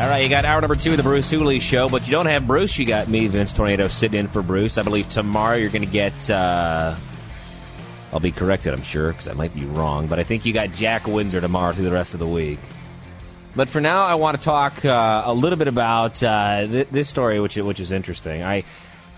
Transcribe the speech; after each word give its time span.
All 0.00 0.08
right, 0.08 0.22
you 0.22 0.30
got 0.30 0.46
hour 0.46 0.58
number 0.62 0.76
two 0.76 0.92
of 0.92 0.96
the 0.96 1.02
Bruce 1.02 1.30
Hooley 1.30 1.60
Show, 1.60 1.90
but 1.90 2.06
you 2.06 2.10
don't 2.10 2.24
have 2.24 2.46
Bruce. 2.46 2.78
You 2.78 2.86
got 2.86 3.08
me, 3.08 3.26
Vince 3.26 3.52
Tornado, 3.52 3.86
sitting 3.86 4.18
in 4.18 4.28
for 4.28 4.40
Bruce. 4.40 4.78
I 4.78 4.82
believe 4.82 5.10
tomorrow 5.10 5.56
you're 5.56 5.68
going 5.68 5.84
to 5.84 5.92
get. 5.92 6.30
Uh, 6.30 6.96
I'll 8.10 8.18
be 8.18 8.32
corrected, 8.32 8.72
I'm 8.72 8.80
sure, 8.80 9.12
because 9.12 9.28
I 9.28 9.34
might 9.34 9.54
be 9.54 9.66
wrong, 9.66 10.06
but 10.06 10.18
I 10.18 10.24
think 10.24 10.46
you 10.46 10.54
got 10.54 10.72
Jack 10.72 11.06
Windsor 11.06 11.42
tomorrow 11.42 11.72
through 11.72 11.84
the 11.84 11.90
rest 11.90 12.14
of 12.14 12.20
the 12.20 12.26
week. 12.26 12.60
But 13.54 13.68
for 13.68 13.82
now, 13.82 14.06
I 14.06 14.14
want 14.14 14.38
to 14.38 14.42
talk 14.42 14.82
uh, 14.86 15.24
a 15.26 15.34
little 15.34 15.58
bit 15.58 15.68
about 15.68 16.22
uh, 16.22 16.66
th- 16.66 16.88
this 16.88 17.10
story, 17.10 17.38
which 17.38 17.56
which 17.56 17.78
is 17.78 17.92
interesting. 17.92 18.42
I, 18.42 18.64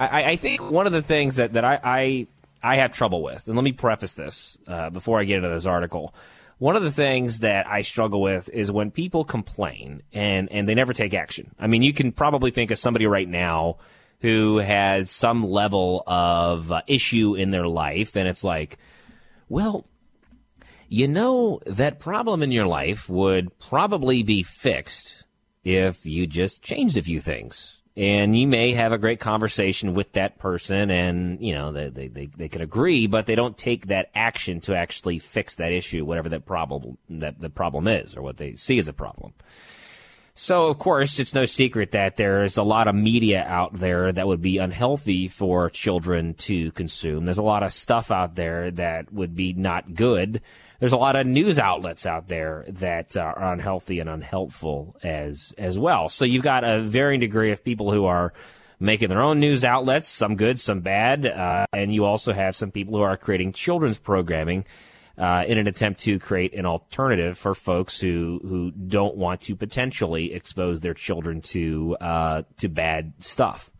I, 0.01 0.25
I 0.31 0.37
think 0.37 0.69
one 0.69 0.89
of 0.89 0.93
the 0.93 1.03
things 1.03 1.37
that 1.37 1.53
that 1.53 1.65
I, 1.65 1.79
I 1.85 2.27
I 2.61 2.77
have 2.79 2.93
trouble 2.93 3.23
with, 3.23 3.47
and 3.47 3.55
let 3.55 3.63
me 3.63 3.71
preface 3.71 4.15
this 4.15 4.59
uh, 4.67 4.91
before 4.91 5.21
I 5.21 5.25
get 5.25 5.37
into 5.37 5.49
this 5.49 5.65
article. 5.65 6.13
One 6.63 6.77
of 6.77 6.85
the 6.85 6.93
things 6.93 7.41
that 7.41 7.67
I 7.67 7.83
struggle 7.83 8.23
with 8.23 8.49
is 8.49 8.71
when 8.71 8.93
people 8.93 9.25
complain 9.25 10.05
and, 10.13 10.49
and 10.53 10.69
they 10.69 10.77
never 10.77 10.93
take 10.93 11.13
action. 11.13 11.53
I 11.59 11.67
mean, 11.67 11.83
you 11.83 11.93
can 11.93 12.13
probably 12.13 12.53
think 12.53 12.71
of 12.71 12.79
somebody 12.79 13.05
right 13.05 13.29
now 13.29 13.79
who 14.21 14.59
has 14.59 15.11
some 15.11 15.45
level 15.45 16.05
of 16.07 16.71
uh, 16.71 16.83
issue 16.87 17.35
in 17.35 17.51
their 17.51 17.67
life, 17.67 18.15
and 18.15 18.29
it's 18.29 18.45
like, 18.45 18.79
well, 19.49 19.89
you 20.89 21.09
know, 21.09 21.59
that 21.67 21.99
problem 21.99 22.45
in 22.45 22.53
your 22.53 22.69
life 22.69 23.09
would 23.09 23.59
probably 23.59 24.23
be 24.23 24.45
fixed 24.45 25.25
if 25.65 26.07
you 26.07 26.29
just 26.29 26.63
changed 26.63 26.97
a 26.97 27.03
few 27.03 27.19
things 27.19 27.82
and 27.97 28.39
you 28.39 28.47
may 28.47 28.73
have 28.73 28.93
a 28.93 28.99
great 28.99 29.21
conversation 29.21 29.93
with 29.95 30.13
that 30.13 30.39
person 30.39 30.91
and 30.91 31.41
you 31.41 31.55
know 31.55 31.73
they, 31.73 31.89
they, 31.89 32.09
they, 32.09 32.27
they 32.27 32.49
can 32.49 32.63
agree 32.63 33.07
but 33.07 33.27
they 33.27 33.35
don't 33.35 33.57
take 33.57 33.87
that 33.87 34.11
action 34.15 34.61
to 34.61 34.75
actually 34.75 35.19
fix 35.19 35.57
that 35.57 35.73
issue 35.73 36.05
whatever 36.05 36.29
that 36.29 36.47
problem 36.47 36.97
that 37.11 37.39
the 37.41 37.51
problem 37.51 37.87
is 37.87 38.17
or 38.17 38.23
what 38.23 38.37
they 38.37 38.55
see 38.55 38.79
as 38.79 38.89
a 38.89 38.93
problem. 38.93 39.33
So 40.35 40.69
of 40.69 40.79
course 40.79 41.19
it's 41.19 41.35
no 41.35 41.45
secret 41.45 41.93
that 41.93 42.17
there's 42.17 42.57
a 42.57 42.63
lot 42.63 42.89
of 42.89 42.95
media 42.95 43.45
out 43.47 43.75
there 43.75 44.11
that 44.11 44.27
would 44.27 44.41
be 44.41 44.57
unhealthy 44.57 45.29
for 45.29 45.69
children 45.69 46.33
to 46.35 46.73
consume. 46.73 47.27
There's 47.27 47.37
a 47.37 47.43
lot 47.43 47.63
of 47.63 47.73
stuff 47.75 48.11
out 48.11 48.35
there 48.35 48.71
that 48.71 49.13
would 49.13 49.37
be 49.37 49.53
not 49.53 49.95
good 49.95 50.41
there's 50.83 50.93
a 50.93 50.97
lot 50.97 51.15
of 51.15 51.29
news 51.29 51.61
outlets 51.61 52.07
out 52.07 52.27
there 52.27 52.65
that 52.67 53.17
are 53.17 53.53
unhealthy 53.53 54.01
and 54.01 54.11
unhelpful 54.11 54.97
as 55.05 55.55
as 55.57 55.79
well. 55.79 56.09
So 56.09 56.25
you've 56.25 56.43
got 56.43 56.65
a 56.65 56.83
varying 56.83 57.21
degree 57.21 57.53
of 57.53 57.63
people 57.63 57.93
who 57.93 58.07
are 58.07 58.33
making 58.81 59.09
their 59.09 59.23
own 59.23 59.39
news 59.39 59.65
outlets, 59.65 60.09
some 60.09 60.35
good, 60.35 60.59
some 60.59 60.81
bad, 60.81 61.25
uh, 61.25 61.67
and 61.73 61.95
you 61.95 62.05
also 62.05 62.33
have 62.33 62.57
some 62.57 62.73
people 62.73 62.97
who 62.97 63.03
are 63.03 63.17
creating 63.17 63.53
children's 63.53 64.01
programming. 64.01 64.65
Uh, 65.17 65.45
in 65.47 65.59
an 65.59 65.69
attempt 65.69 66.01
to 66.01 66.19
create 66.19 66.55
an 66.55 66.65
alternative 66.65 67.37
for 67.37 67.55
folks 67.55 68.01
who, 68.01 68.41
who 68.43 68.71
don't 68.73 69.15
want 69.15 69.43
to 69.43 69.55
potentially 69.55 70.33
expose 70.33 70.81
their 70.81 70.95
children 70.95 71.43
to 71.43 71.97
uh, 72.01 72.43
to 72.57 72.69
bad 72.69 73.13
stuff. 73.21 73.71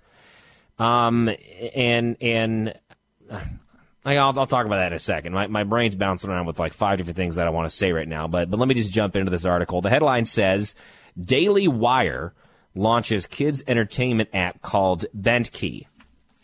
Um, 0.79 1.31
and 1.75 2.17
and 2.21 2.79
I'll, 4.05 4.39
I'll 4.39 4.47
talk 4.47 4.67
about 4.67 4.77
that 4.77 4.89
in 4.89 4.97
a 4.97 4.99
second. 4.99 5.33
My, 5.33 5.47
my 5.47 5.65
brain's 5.65 5.95
bouncing 5.95 6.31
around 6.31 6.47
with 6.47 6.59
like 6.59 6.73
five 6.73 6.99
different 6.99 7.17
things 7.17 7.37
that 7.37 7.47
I 7.47 7.51
want 7.51 7.69
to 7.69 7.75
say 7.75 7.93
right 7.93 8.09
now, 8.09 8.27
but, 8.27 8.51
but 8.51 8.59
let 8.59 8.69
me 8.69 8.75
just 8.75 8.93
jump 8.93 9.15
into 9.17 9.31
this 9.31 9.45
article. 9.45 9.81
The 9.81 9.91
headline 9.91 10.25
says 10.25 10.75
Daily 11.21 11.69
Wire 11.69 12.33
launches 12.75 13.27
kids 13.27 13.63
entertainment 13.67 14.31
app 14.33 14.61
called 14.63 15.05
Bentkey. 15.17 15.87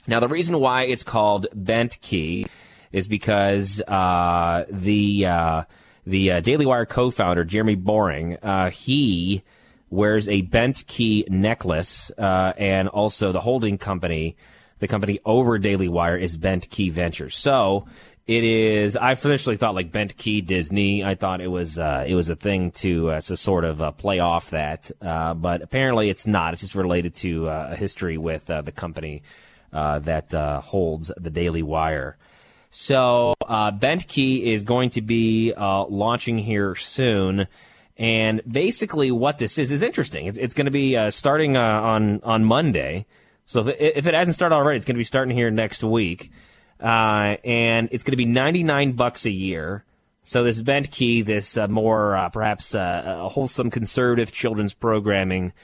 Now, 0.07 0.21
the 0.21 0.29
reason 0.29 0.59
why 0.59 0.85
it's 0.85 1.03
called 1.03 1.47
Bentkey 1.55 2.49
is 2.93 3.09
because 3.09 3.83
uh, 3.83 4.65
the 4.71 5.27
uh, 5.27 5.63
the 6.07 6.33
uh, 6.33 6.41
Daily 6.41 6.65
Wire 6.65 6.87
co-founder 6.87 7.45
Jeremy 7.45 7.75
Boring 7.75 8.39
uh, 8.43 8.71
he 8.71 9.43
wears 9.91 10.29
a 10.29 10.43
Bentkey 10.43 11.29
necklace, 11.29 12.11
uh, 12.17 12.53
and 12.57 12.89
also 12.89 13.33
the 13.33 13.41
holding 13.41 13.77
company 13.77 14.37
the 14.79 14.89
company 14.89 15.21
over 15.25 15.59
Daily 15.59 15.89
Wire 15.89 16.17
is 16.17 16.37
Bentkey 16.37 16.91
Ventures. 16.93 17.37
So 17.37 17.87
it 18.29 18.45
is. 18.45 18.95
I 18.95 19.13
initially 19.13 19.57
thought 19.57 19.75
like 19.75 19.91
Bentkey 19.91 20.45
Disney. 20.45 21.03
I 21.03 21.15
thought 21.15 21.41
it 21.41 21.49
was 21.49 21.79
uh, 21.79 22.05
it 22.07 22.15
was 22.15 22.29
a 22.29 22.37
thing 22.37 22.73
to 22.73 23.11
uh, 23.11 23.21
to 23.23 23.37
sort 23.39 23.65
of 23.65 23.81
uh, 23.81 23.91
play 23.93 24.19
off 24.19 24.51
that, 24.51 24.91
uh, 25.01 25.33
but 25.33 25.63
apparently 25.63 26.11
it's 26.11 26.27
not. 26.27 26.53
It's 26.53 26.61
just 26.61 26.75
related 26.75 27.15
to 27.17 27.49
uh, 27.49 27.69
a 27.73 27.77
history 27.77 28.19
with 28.19 28.49
uh, 28.51 28.61
the 28.61 28.71
company 28.71 29.23
that 29.73 30.33
holds 30.63 31.11
the 31.17 31.31
Daily 31.31 31.63
Wire. 31.63 32.19
So 32.69 33.35
Bentkey 33.49 34.43
is 34.43 34.63
going 34.63 34.91
to 34.91 35.01
be 35.01 35.55
launching 35.57 36.37
here 36.37 36.75
soon. 36.75 37.49
And 37.97 38.43
basically, 38.47 39.11
what 39.11 39.39
this 39.39 39.57
is 39.57 39.71
is 39.71 39.83
interesting. 39.83 40.27
It's, 40.27 40.39
it's 40.39 40.55
going 40.55 40.67
to 40.67 40.71
be 40.71 41.11
starting 41.11 41.57
on 41.57 42.21
on 42.23 42.45
Monday. 42.45 43.07
So 43.49 43.61
if 43.61 43.69
it, 43.69 43.97
if 43.97 44.07
it 44.07 44.13
hasn't 44.13 44.35
started 44.35 44.55
already, 44.55 44.77
it's 44.77 44.85
going 44.85 44.95
to 44.95 44.99
be 44.99 45.05
starting 45.05 45.35
here 45.35 45.51
next 45.51 45.83
week, 45.83 46.31
uh, 46.81 47.39
and 47.43 47.89
it's 47.91 48.05
going 48.05 48.13
to 48.13 48.19
be 48.19 48.27
ninety 48.27 48.63
nine 48.63 48.93
bucks 48.93 49.25
a 49.25 49.31
year. 49.31 49.85
So 50.23 50.45
this 50.45 50.61
Bentkey, 50.61 51.25
this 51.25 51.57
uh, 51.57 51.67
more 51.67 52.15
uh, 52.15 52.29
perhaps 52.29 52.75
uh, 52.75 53.27
wholesome 53.33 53.71
conservative 53.71 54.33
children's 54.33 54.75
programming, 54.75 55.55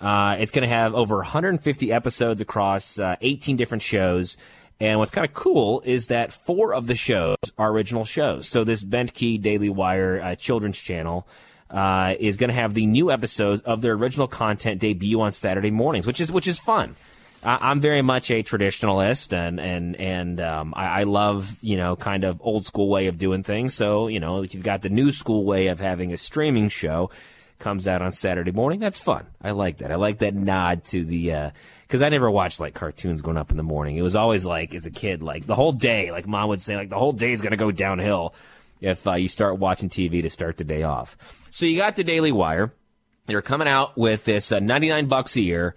uh, 0.00 0.36
it's 0.40 0.52
going 0.52 0.66
to 0.66 0.74
have 0.74 0.94
over 0.94 1.16
150 1.16 1.92
episodes 1.92 2.40
across 2.40 2.98
uh, 2.98 3.16
18 3.20 3.56
different 3.56 3.82
shows. 3.82 4.38
And 4.80 4.98
what's 4.98 5.10
kind 5.10 5.26
of 5.28 5.34
cool 5.34 5.82
is 5.84 6.06
that 6.06 6.32
four 6.32 6.74
of 6.74 6.86
the 6.86 6.94
shows 6.94 7.36
are 7.58 7.70
original 7.70 8.06
shows. 8.06 8.48
So 8.48 8.64
this 8.64 8.82
Bentkey 8.82 9.42
Daily 9.42 9.68
Wire 9.68 10.34
children's 10.36 10.78
channel. 10.78 11.28
is 11.70 12.38
going 12.38 12.48
to 12.48 12.54
have 12.54 12.72
the 12.72 12.86
new 12.86 13.10
episodes 13.10 13.60
of 13.60 13.82
their 13.82 13.92
original 13.92 14.28
content 14.28 14.80
debut 14.80 15.20
on 15.20 15.32
Saturday 15.32 15.70
mornings, 15.70 16.06
which 16.06 16.22
is 16.22 16.32
which 16.32 16.48
is 16.48 16.58
fun. 16.58 16.96
I'm 17.44 17.80
very 17.80 18.02
much 18.02 18.30
a 18.30 18.42
traditionalist, 18.42 19.32
and 19.32 19.60
and 19.60 19.96
and 19.96 20.40
um, 20.40 20.74
I, 20.76 21.00
I, 21.00 21.02
love 21.04 21.56
you 21.60 21.76
know 21.76 21.94
kind 21.94 22.24
of 22.24 22.40
old 22.42 22.64
school 22.64 22.88
way 22.88 23.06
of 23.06 23.18
doing 23.18 23.42
things. 23.42 23.74
So 23.74 24.08
you 24.08 24.20
know 24.20 24.42
you've 24.42 24.64
got 24.64 24.82
the 24.82 24.88
new 24.88 25.10
school 25.10 25.44
way 25.44 25.66
of 25.66 25.78
having 25.78 26.12
a 26.12 26.16
streaming 26.16 26.68
show 26.68 27.10
comes 27.58 27.86
out 27.86 28.02
on 28.02 28.12
Saturday 28.12 28.50
morning. 28.50 28.80
That's 28.80 28.98
fun. 28.98 29.26
I 29.40 29.52
like 29.52 29.78
that. 29.78 29.92
I 29.92 29.96
like 29.96 30.18
that 30.18 30.34
nod 30.34 30.84
to 30.84 31.04
the 31.04 31.52
because 31.82 32.02
uh, 32.02 32.06
I 32.06 32.08
never 32.08 32.30
watched 32.30 32.60
like 32.60 32.74
cartoons 32.74 33.22
going 33.22 33.36
up 33.36 33.50
in 33.50 33.56
the 33.56 33.62
morning. 33.62 33.96
It 33.96 34.02
was 34.02 34.16
always 34.16 34.44
like 34.44 34.74
as 34.74 34.86
a 34.86 34.90
kid, 34.90 35.22
like 35.22 35.46
the 35.46 35.54
whole 35.54 35.72
day, 35.72 36.10
like 36.10 36.26
mom 36.26 36.48
would 36.48 36.62
say, 36.62 36.76
like 36.76 36.90
the 36.90 36.98
whole 36.98 37.12
day 37.12 37.32
is 37.32 37.42
gonna 37.42 37.56
go 37.56 37.70
downhill 37.70 38.34
if 38.80 39.06
uh, 39.06 39.14
you 39.14 39.28
start 39.28 39.58
watching 39.58 39.88
TV 39.88 40.22
to 40.22 40.30
start 40.30 40.56
the 40.56 40.64
day 40.64 40.82
off. 40.82 41.16
So 41.50 41.66
you 41.66 41.76
got 41.76 41.96
the 41.96 42.04
Daily 42.04 42.32
Wire. 42.32 42.72
They're 43.26 43.42
coming 43.42 43.68
out 43.68 43.96
with 43.96 44.24
this 44.24 44.52
uh, 44.52 44.60
99 44.60 45.06
bucks 45.06 45.36
a 45.36 45.40
year 45.40 45.74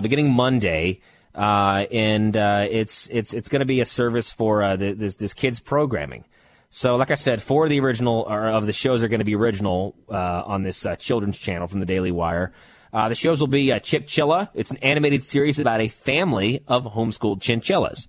beginning 0.00 0.32
Monday. 0.32 1.00
Uh, 1.38 1.86
and 1.92 2.36
uh, 2.36 2.66
it's 2.68 3.08
it's 3.10 3.32
it's 3.32 3.48
going 3.48 3.60
to 3.60 3.66
be 3.66 3.80
a 3.80 3.84
service 3.84 4.32
for 4.32 4.60
uh, 4.60 4.76
the, 4.76 4.92
this 4.92 5.14
this 5.16 5.32
kids 5.32 5.60
programming. 5.60 6.24
So, 6.70 6.96
like 6.96 7.12
I 7.12 7.14
said, 7.14 7.40
four 7.40 7.64
of 7.64 7.70
the 7.70 7.78
original 7.80 8.26
of 8.26 8.66
the 8.66 8.72
shows 8.72 9.04
are 9.04 9.08
going 9.08 9.20
to 9.20 9.24
be 9.24 9.36
original 9.36 9.94
uh, 10.10 10.42
on 10.44 10.64
this 10.64 10.84
uh, 10.84 10.96
children's 10.96 11.38
channel 11.38 11.68
from 11.68 11.78
the 11.80 11.86
Daily 11.86 12.10
Wire. 12.10 12.52
Uh, 12.92 13.08
the 13.08 13.14
shows 13.14 13.40
will 13.40 13.46
be 13.46 13.68
Chip 13.80 14.06
Chilla. 14.06 14.50
It's 14.52 14.72
an 14.72 14.78
animated 14.78 15.22
series 15.22 15.60
about 15.60 15.80
a 15.80 15.88
family 15.88 16.64
of 16.66 16.84
homeschooled 16.84 17.40
chinchillas. 17.40 18.08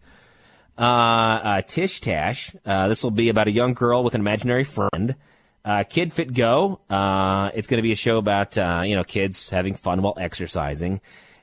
Tish 1.68 2.02
Tash. 2.02 2.52
this 2.64 3.04
will 3.04 3.12
be 3.12 3.30
about 3.30 3.48
a 3.48 3.52
young 3.52 3.76
girl 3.76 4.04
with 4.04 4.16
an 4.16 4.22
imaginary 4.22 4.64
friend. 4.64 5.16
Kid 5.90 6.12
Fit 6.14 6.34
Go. 6.34 6.80
it's 6.90 7.68
going 7.68 7.78
to 7.78 7.84
be 7.84 7.92
a 7.92 7.96
show 7.96 8.18
about 8.18 8.58
you 8.58 8.96
know 8.96 9.04
kids 9.04 9.52
having 9.52 9.76
fun 9.76 10.02
while 10.02 10.16
exercising 10.18 11.00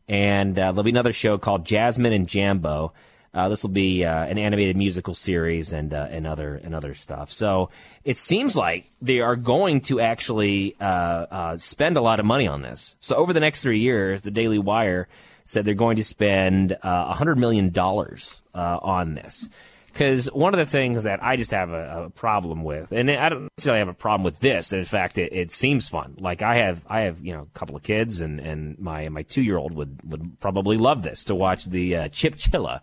and 0.08 0.58
uh, 0.58 0.72
there'll 0.72 0.82
be 0.82 0.90
another 0.90 1.12
show 1.12 1.38
called 1.38 1.64
Jasmine 1.64 2.12
and 2.12 2.28
Jambo. 2.28 2.92
Uh, 3.34 3.50
this 3.50 3.62
will 3.62 3.70
be 3.70 4.02
uh, 4.02 4.24
an 4.24 4.38
animated 4.38 4.76
musical 4.78 5.14
series 5.14 5.72
and 5.74 5.92
uh, 5.92 6.08
and 6.10 6.26
other 6.26 6.56
and 6.64 6.74
other 6.74 6.94
stuff. 6.94 7.30
So 7.30 7.68
it 8.02 8.16
seems 8.16 8.56
like 8.56 8.90
they 9.02 9.20
are 9.20 9.36
going 9.36 9.82
to 9.82 10.00
actually 10.00 10.74
uh, 10.80 10.84
uh, 10.84 11.56
spend 11.58 11.98
a 11.98 12.00
lot 12.00 12.18
of 12.18 12.24
money 12.24 12.48
on 12.48 12.62
this. 12.62 12.96
So 13.00 13.16
over 13.16 13.34
the 13.34 13.40
next 13.40 13.60
three 13.60 13.80
years, 13.80 14.22
the 14.22 14.30
Daily 14.30 14.58
Wire 14.58 15.06
said 15.44 15.66
they're 15.66 15.74
going 15.74 15.96
to 15.96 16.04
spend 16.04 16.76
hundred 16.82 17.36
million 17.36 17.70
dollars 17.70 18.40
on 18.54 19.14
this. 19.14 19.50
Because 19.96 20.30
one 20.30 20.52
of 20.52 20.58
the 20.58 20.66
things 20.66 21.04
that 21.04 21.24
I 21.24 21.36
just 21.36 21.52
have 21.52 21.70
a, 21.70 22.04
a, 22.04 22.10
problem 22.10 22.64
with, 22.64 22.92
and 22.92 23.10
I 23.10 23.30
don't 23.30 23.48
necessarily 23.56 23.78
have 23.78 23.88
a 23.88 23.94
problem 23.94 24.24
with 24.24 24.40
this. 24.40 24.74
In 24.74 24.84
fact, 24.84 25.16
it, 25.16 25.32
it 25.32 25.50
seems 25.50 25.88
fun. 25.88 26.16
Like 26.18 26.42
I 26.42 26.56
have, 26.56 26.84
I 26.86 27.00
have, 27.02 27.24
you 27.24 27.32
know, 27.32 27.48
a 27.50 27.58
couple 27.58 27.76
of 27.76 27.82
kids, 27.82 28.20
and, 28.20 28.38
and 28.38 28.78
my 28.78 29.08
my 29.08 29.22
two 29.22 29.40
year 29.40 29.56
old 29.56 29.72
would 29.72 29.98
would 30.04 30.38
probably 30.38 30.76
love 30.76 31.02
this 31.02 31.24
to 31.24 31.34
watch 31.34 31.64
the 31.64 31.96
uh, 31.96 32.08
Chip 32.10 32.34
Chilla, 32.36 32.82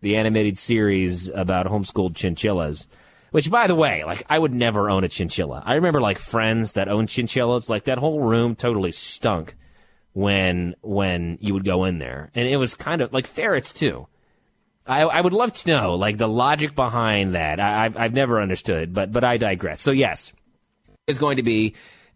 the 0.00 0.16
animated 0.16 0.58
series 0.58 1.28
about 1.28 1.66
homeschooled 1.66 2.16
chinchillas. 2.16 2.88
Which, 3.30 3.48
by 3.48 3.68
the 3.68 3.76
way, 3.76 4.02
like 4.02 4.24
I 4.28 4.36
would 4.36 4.52
never 4.52 4.90
own 4.90 5.04
a 5.04 5.08
chinchilla. 5.08 5.62
I 5.64 5.74
remember 5.74 6.00
like 6.00 6.18
friends 6.18 6.72
that 6.72 6.88
owned 6.88 7.10
chinchillas. 7.10 7.70
Like 7.70 7.84
that 7.84 7.98
whole 7.98 8.22
room 8.22 8.56
totally 8.56 8.90
stunk 8.90 9.54
when 10.14 10.74
when 10.80 11.38
you 11.40 11.54
would 11.54 11.64
go 11.64 11.84
in 11.84 11.98
there, 11.98 12.32
and 12.34 12.48
it 12.48 12.56
was 12.56 12.74
kind 12.74 13.02
of 13.02 13.12
like 13.12 13.28
ferrets 13.28 13.72
too. 13.72 14.08
I, 14.86 15.02
I 15.02 15.20
would 15.20 15.32
love 15.32 15.52
to 15.52 15.68
know 15.68 15.94
like 15.94 16.18
the 16.18 16.28
logic 16.28 16.74
behind 16.74 17.34
that. 17.34 17.60
I, 17.60 17.84
have 17.84 17.96
I've 17.96 18.14
never 18.14 18.40
understood, 18.40 18.92
but 18.94 19.12
but 19.12 19.24
I 19.24 19.36
digress. 19.36 19.80
So 19.82 19.90
yes, 19.90 20.32
it's 21.06 21.18
going 21.18 21.36
to 21.36 21.42
be 21.42 21.74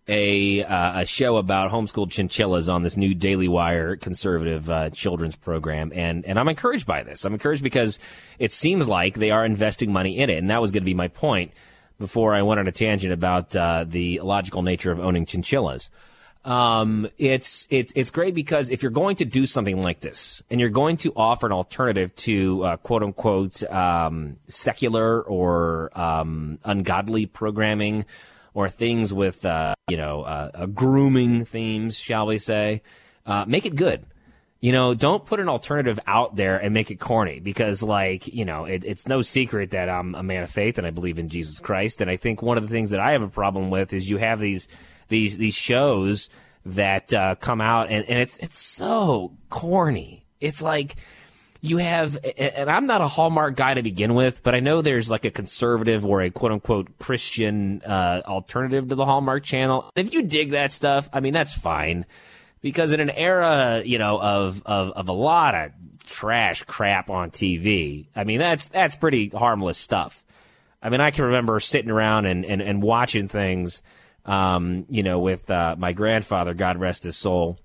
a 0.08 0.62
uh, 0.62 1.00
a 1.00 1.06
show 1.06 1.37
about 1.37 1.70
homeschooled 1.70 2.11
chinchillas 2.11 2.69
on 2.69 2.82
this 2.82 2.96
new 2.96 3.14
Daily 3.14 3.49
Wire 3.49 3.96
conservative 3.96 4.69
uh, 4.69 4.90
children's 4.90 5.37
program, 5.37 5.93
and 5.94 6.25
and 6.26 6.38
I'm 6.38 6.49
encouraged 6.49 6.87
by 6.87 7.02
this. 7.02 7.25
I'm 7.25 7.32
encouraged 7.32 7.62
because 7.62 7.99
it 8.38 8.52
seems 8.52 8.88
like 8.88 9.14
they 9.14 9.31
are 9.31 9.44
investing 9.44 9.93
money 9.93 10.19
in 10.19 10.31
it, 10.31 10.38
and 10.38 10.50
that 10.50 10.61
was 10.61 10.72
going 10.72 10.82
to 10.82 10.87
be 10.87 10.94
my 10.94 11.08
point 11.08 11.52
before 11.99 12.34
I 12.34 12.43
went 12.43 12.61
on 12.61 12.66
a 12.66 12.72
tangent 12.72 13.12
about 13.12 13.55
uh, 13.55 13.84
the 13.87 14.20
logical 14.20 14.62
nature 14.62 14.93
of 14.93 15.00
owning 15.00 15.26
chinchillas. 15.26 15.90
Um, 16.44 17.08
it's 17.17 17.67
it's 17.70 17.93
it's 17.96 18.11
great 18.11 18.35
because 18.35 18.70
if 18.70 18.82
you're 18.82 18.93
going 18.93 19.17
to 19.17 19.25
do 19.25 19.46
something 19.46 19.82
like 19.82 20.00
this 20.00 20.43
and 20.50 20.61
you're 20.61 20.69
going 20.69 20.99
to 20.99 21.12
offer 21.17 21.46
an 21.46 21.52
alternative 21.52 22.14
to 22.17 22.62
uh, 22.64 22.76
quote 22.76 23.02
unquote 23.02 23.62
um, 23.70 24.37
secular 24.46 25.23
or 25.23 25.91
um, 25.99 26.58
ungodly 26.64 27.25
programming 27.25 28.05
or 28.52 28.69
things 28.69 29.14
with 29.14 29.46
uh, 29.46 29.75
you 29.88 29.96
know 29.96 30.23
uh, 30.23 30.67
grooming 30.67 31.46
themes, 31.46 31.99
shall 31.99 32.26
we 32.26 32.37
say, 32.37 32.82
uh, 33.25 33.44
make 33.47 33.64
it 33.64 33.75
good. 33.75 34.05
You 34.61 34.73
know, 34.73 34.94
don't 34.94 35.26
put 35.26 35.40
an 35.40 35.49
alternative 35.50 36.00
out 36.06 36.37
there 36.37 36.56
and 36.56 36.73
make 36.73 36.90
it 36.90 36.99
corny 36.99 37.38
because, 37.38 37.82
like, 37.82 38.26
you 38.29 38.47
know, 38.47 38.64
it, 38.64 38.82
it's 38.82 39.06
no 39.06 39.20
secret 39.20 39.73
that 39.73 39.90
I'm 39.90 40.14
a 40.14 40.23
man 40.23 40.43
of 40.43 40.50
faith 40.50 40.79
and 40.79 40.87
I 40.87 40.90
believe 40.90 41.19
in 41.19 41.29
Jesus 41.29 41.61
Christ. 41.61 42.00
And 42.00 42.11
I 42.11 42.17
think 42.17 42.40
one 42.40 42.56
of 42.56 42.62
the 42.62 42.70
things 42.70 42.88
that 42.88 43.00
I 43.00 43.12
have 43.12 43.20
a 43.20 43.29
problem 43.29 43.69
with 43.69 43.93
is 43.93 44.08
you 44.08 44.17
have 44.17 44.40
these 44.40 44.67
these 45.08 45.36
these 45.38 45.54
shows 45.54 46.28
that 46.66 47.12
uh, 47.12 47.34
come 47.36 47.60
out, 47.60 47.90
and, 47.90 48.04
and 48.08 48.18
it's 48.18 48.38
it's 48.38 48.58
so 48.58 49.32
corny. 49.50 50.24
It's 50.40 50.62
like 50.62 50.96
you 51.60 51.78
have, 51.78 52.18
and 52.36 52.68
I'm 52.70 52.86
not 52.86 53.00
a 53.00 53.08
Hallmark 53.08 53.56
guy 53.56 53.74
to 53.74 53.82
begin 53.82 54.14
with, 54.14 54.42
but 54.42 54.54
I 54.54 54.60
know 54.60 54.82
there's 54.82 55.10
like 55.10 55.24
a 55.24 55.30
conservative 55.30 56.04
or 56.04 56.20
a 56.20 56.30
quote 56.30 56.52
unquote 56.52 56.98
Christian 56.98 57.82
uh, 57.86 58.22
alternative 58.26 58.88
to 58.88 58.94
the 58.94 59.04
Hallmark 59.04 59.42
Channel. 59.44 59.90
If 59.96 60.12
you 60.12 60.22
dig 60.22 60.50
that 60.50 60.72
stuff, 60.72 61.08
I 61.12 61.20
mean 61.20 61.32
that's 61.32 61.56
fine, 61.56 62.06
because 62.60 62.92
in 62.92 63.00
an 63.00 63.10
era, 63.10 63.82
you 63.84 63.98
know, 63.98 64.20
of 64.20 64.62
of 64.66 64.90
of 64.90 65.08
a 65.08 65.12
lot 65.12 65.54
of 65.54 65.72
trash 66.06 66.64
crap 66.64 67.08
on 67.08 67.30
TV, 67.30 68.06
I 68.14 68.24
mean 68.24 68.38
that's 68.38 68.68
that's 68.68 68.96
pretty 68.96 69.28
harmless 69.28 69.78
stuff. 69.78 70.24
I 70.84 70.90
mean, 70.90 71.00
I 71.00 71.10
can 71.10 71.24
remember 71.24 71.58
sitting 71.60 71.90
around 71.90 72.26
and, 72.26 72.44
and, 72.44 72.60
and 72.60 72.82
watching 72.82 73.26
things 73.26 73.80
um, 74.25 74.87
you 74.88 75.03
know, 75.03 75.19
with 75.19 75.50
uh, 75.50 75.76
my 75.79 75.93
grandfather, 75.93 76.55
God 76.55 76.79
rest 76.79 77.05
his 77.05 77.17
soul. 77.17 77.59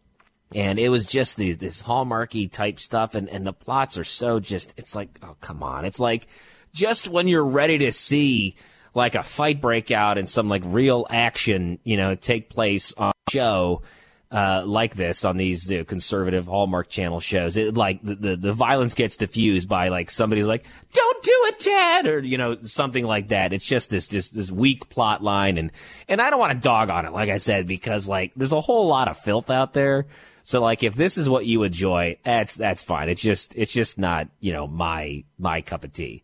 And 0.53 0.79
it 0.79 0.89
was 0.89 1.05
just 1.05 1.37
the, 1.37 1.53
this 1.53 1.83
hallmarky 1.83 2.51
type 2.51 2.79
stuff, 2.79 3.13
and, 3.13 3.29
and 3.29 3.45
the 3.45 3.53
plots 3.53 3.97
are 3.99 4.03
so 4.03 4.39
just, 4.39 4.73
it's 4.77 4.95
like, 4.95 5.19
oh, 5.21 5.35
come 5.41 5.61
on. 5.61 5.85
It's 5.85 5.99
like 5.99 6.25
just 6.73 7.07
when 7.07 7.27
you're 7.27 7.45
ready 7.45 7.77
to 7.79 7.91
see 7.91 8.55
like 8.95 9.13
a 9.13 9.21
fight 9.21 9.61
break 9.61 9.91
out 9.91 10.17
and 10.17 10.27
some 10.27 10.49
like 10.49 10.63
real 10.65 11.05
action, 11.09 11.77
you 11.83 11.97
know, 11.97 12.15
take 12.15 12.49
place 12.49 12.93
on 12.93 13.11
show, 13.29 13.83
uh, 14.31 14.61
like 14.65 14.95
this 14.95 15.25
on 15.25 15.37
these 15.37 15.71
you 15.71 15.79
know, 15.79 15.83
conservative 15.83 16.45
Hallmark 16.45 16.87
Channel 16.87 17.19
shows. 17.19 17.57
It 17.57 17.75
like 17.75 18.01
the, 18.03 18.15
the, 18.15 18.35
the 18.35 18.53
violence 18.53 18.93
gets 18.93 19.17
diffused 19.17 19.67
by 19.67 19.89
like 19.89 20.11
somebody's 20.11 20.45
like, 20.45 20.65
"Don't 20.93 21.23
do 21.23 21.31
it, 21.47 21.59
Dad," 21.59 22.07
or 22.07 22.19
you 22.19 22.37
know 22.37 22.57
something 22.61 23.03
like 23.05 23.29
that. 23.29 23.53
It's 23.53 23.65
just 23.65 23.89
this 23.89 24.07
this 24.07 24.29
this 24.29 24.51
weak 24.51 24.89
plot 24.89 25.23
line, 25.23 25.57
and 25.57 25.71
and 26.07 26.21
I 26.21 26.29
don't 26.29 26.39
want 26.39 26.53
to 26.53 26.59
dog 26.59 26.89
on 26.89 27.05
it, 27.05 27.11
like 27.11 27.29
I 27.29 27.39
said, 27.39 27.65
because 27.65 28.07
like 28.07 28.33
there's 28.35 28.51
a 28.51 28.61
whole 28.61 28.87
lot 28.87 29.07
of 29.07 29.17
filth 29.17 29.49
out 29.49 29.73
there. 29.73 30.05
So 30.43 30.61
like 30.61 30.83
if 30.83 30.95
this 30.95 31.17
is 31.17 31.27
what 31.27 31.47
you 31.47 31.63
enjoy, 31.63 32.17
that's 32.23 32.55
that's 32.55 32.83
fine. 32.83 33.09
It's 33.09 33.21
just 33.21 33.55
it's 33.55 33.71
just 33.71 33.97
not 33.97 34.27
you 34.39 34.53
know 34.53 34.67
my 34.67 35.23
my 35.39 35.61
cup 35.61 35.83
of 35.83 35.91
tea. 35.91 36.23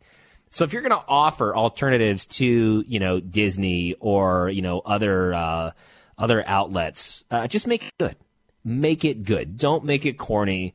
So 0.50 0.64
if 0.64 0.74
you're 0.74 0.84
going 0.84 0.92
to 0.92 1.04
offer 1.08 1.56
alternatives 1.56 2.28
to 2.28 2.84
you 2.88 3.00
know 3.00 3.20
Disney 3.20 3.96
or 4.00 4.50
you 4.50 4.62
know 4.62 4.80
other 4.80 5.34
uh, 5.34 5.72
other 6.18 6.44
outlets. 6.48 7.26
Uh, 7.30 7.48
just 7.48 7.68
make 7.68 7.88
it 7.88 7.94
good. 7.98 8.16
Make 8.64 9.06
it 9.06 9.24
good. 9.24 9.58
Don't 9.58 9.84
make 9.84 10.06
it 10.06 10.18
corny. 10.18 10.74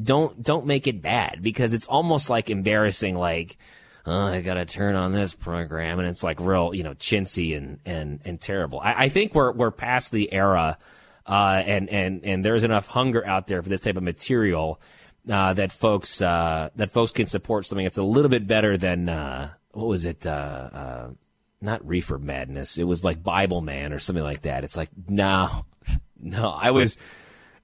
Don't 0.00 0.42
don't 0.42 0.66
make 0.66 0.86
it 0.86 1.02
bad 1.02 1.42
because 1.42 1.72
it's 1.72 1.86
almost 1.86 2.30
like 2.30 2.50
embarrassing. 2.50 3.14
Like, 3.16 3.58
oh, 4.06 4.26
I 4.26 4.40
got 4.40 4.54
to 4.54 4.64
turn 4.64 4.94
on 4.94 5.12
this 5.12 5.34
program, 5.34 5.98
and 5.98 6.08
it's 6.08 6.22
like 6.22 6.40
real, 6.40 6.74
you 6.74 6.82
know, 6.82 6.94
chintzy 6.94 7.56
and 7.56 7.78
and 7.84 8.20
and 8.24 8.40
terrible. 8.40 8.80
I, 8.80 9.04
I 9.04 9.08
think 9.08 9.34
we're 9.34 9.52
we're 9.52 9.70
past 9.70 10.12
the 10.12 10.32
era, 10.32 10.78
uh, 11.26 11.62
and 11.64 11.88
and 11.88 12.24
and 12.24 12.44
there's 12.44 12.64
enough 12.64 12.86
hunger 12.86 13.26
out 13.26 13.46
there 13.46 13.62
for 13.62 13.68
this 13.68 13.80
type 13.80 13.96
of 13.96 14.02
material. 14.02 14.80
Uh, 15.30 15.52
that 15.52 15.70
folks 15.70 16.22
uh, 16.22 16.70
that 16.76 16.90
folks 16.90 17.12
can 17.12 17.26
support 17.26 17.66
something 17.66 17.84
that's 17.84 17.98
a 17.98 18.02
little 18.02 18.30
bit 18.30 18.46
better 18.46 18.78
than 18.78 19.08
uh, 19.08 19.50
what 19.72 19.86
was 19.86 20.06
it? 20.06 20.26
Not 21.60 21.86
reefer 21.86 22.18
madness. 22.18 22.78
It 22.78 22.84
was 22.84 23.04
like 23.04 23.22
Bibleman 23.22 23.92
or 23.92 23.98
something 23.98 24.24
like 24.24 24.42
that. 24.42 24.64
It's 24.64 24.76
like 24.76 24.90
no, 25.08 25.66
no. 26.20 26.48
I 26.48 26.70
was, 26.70 26.96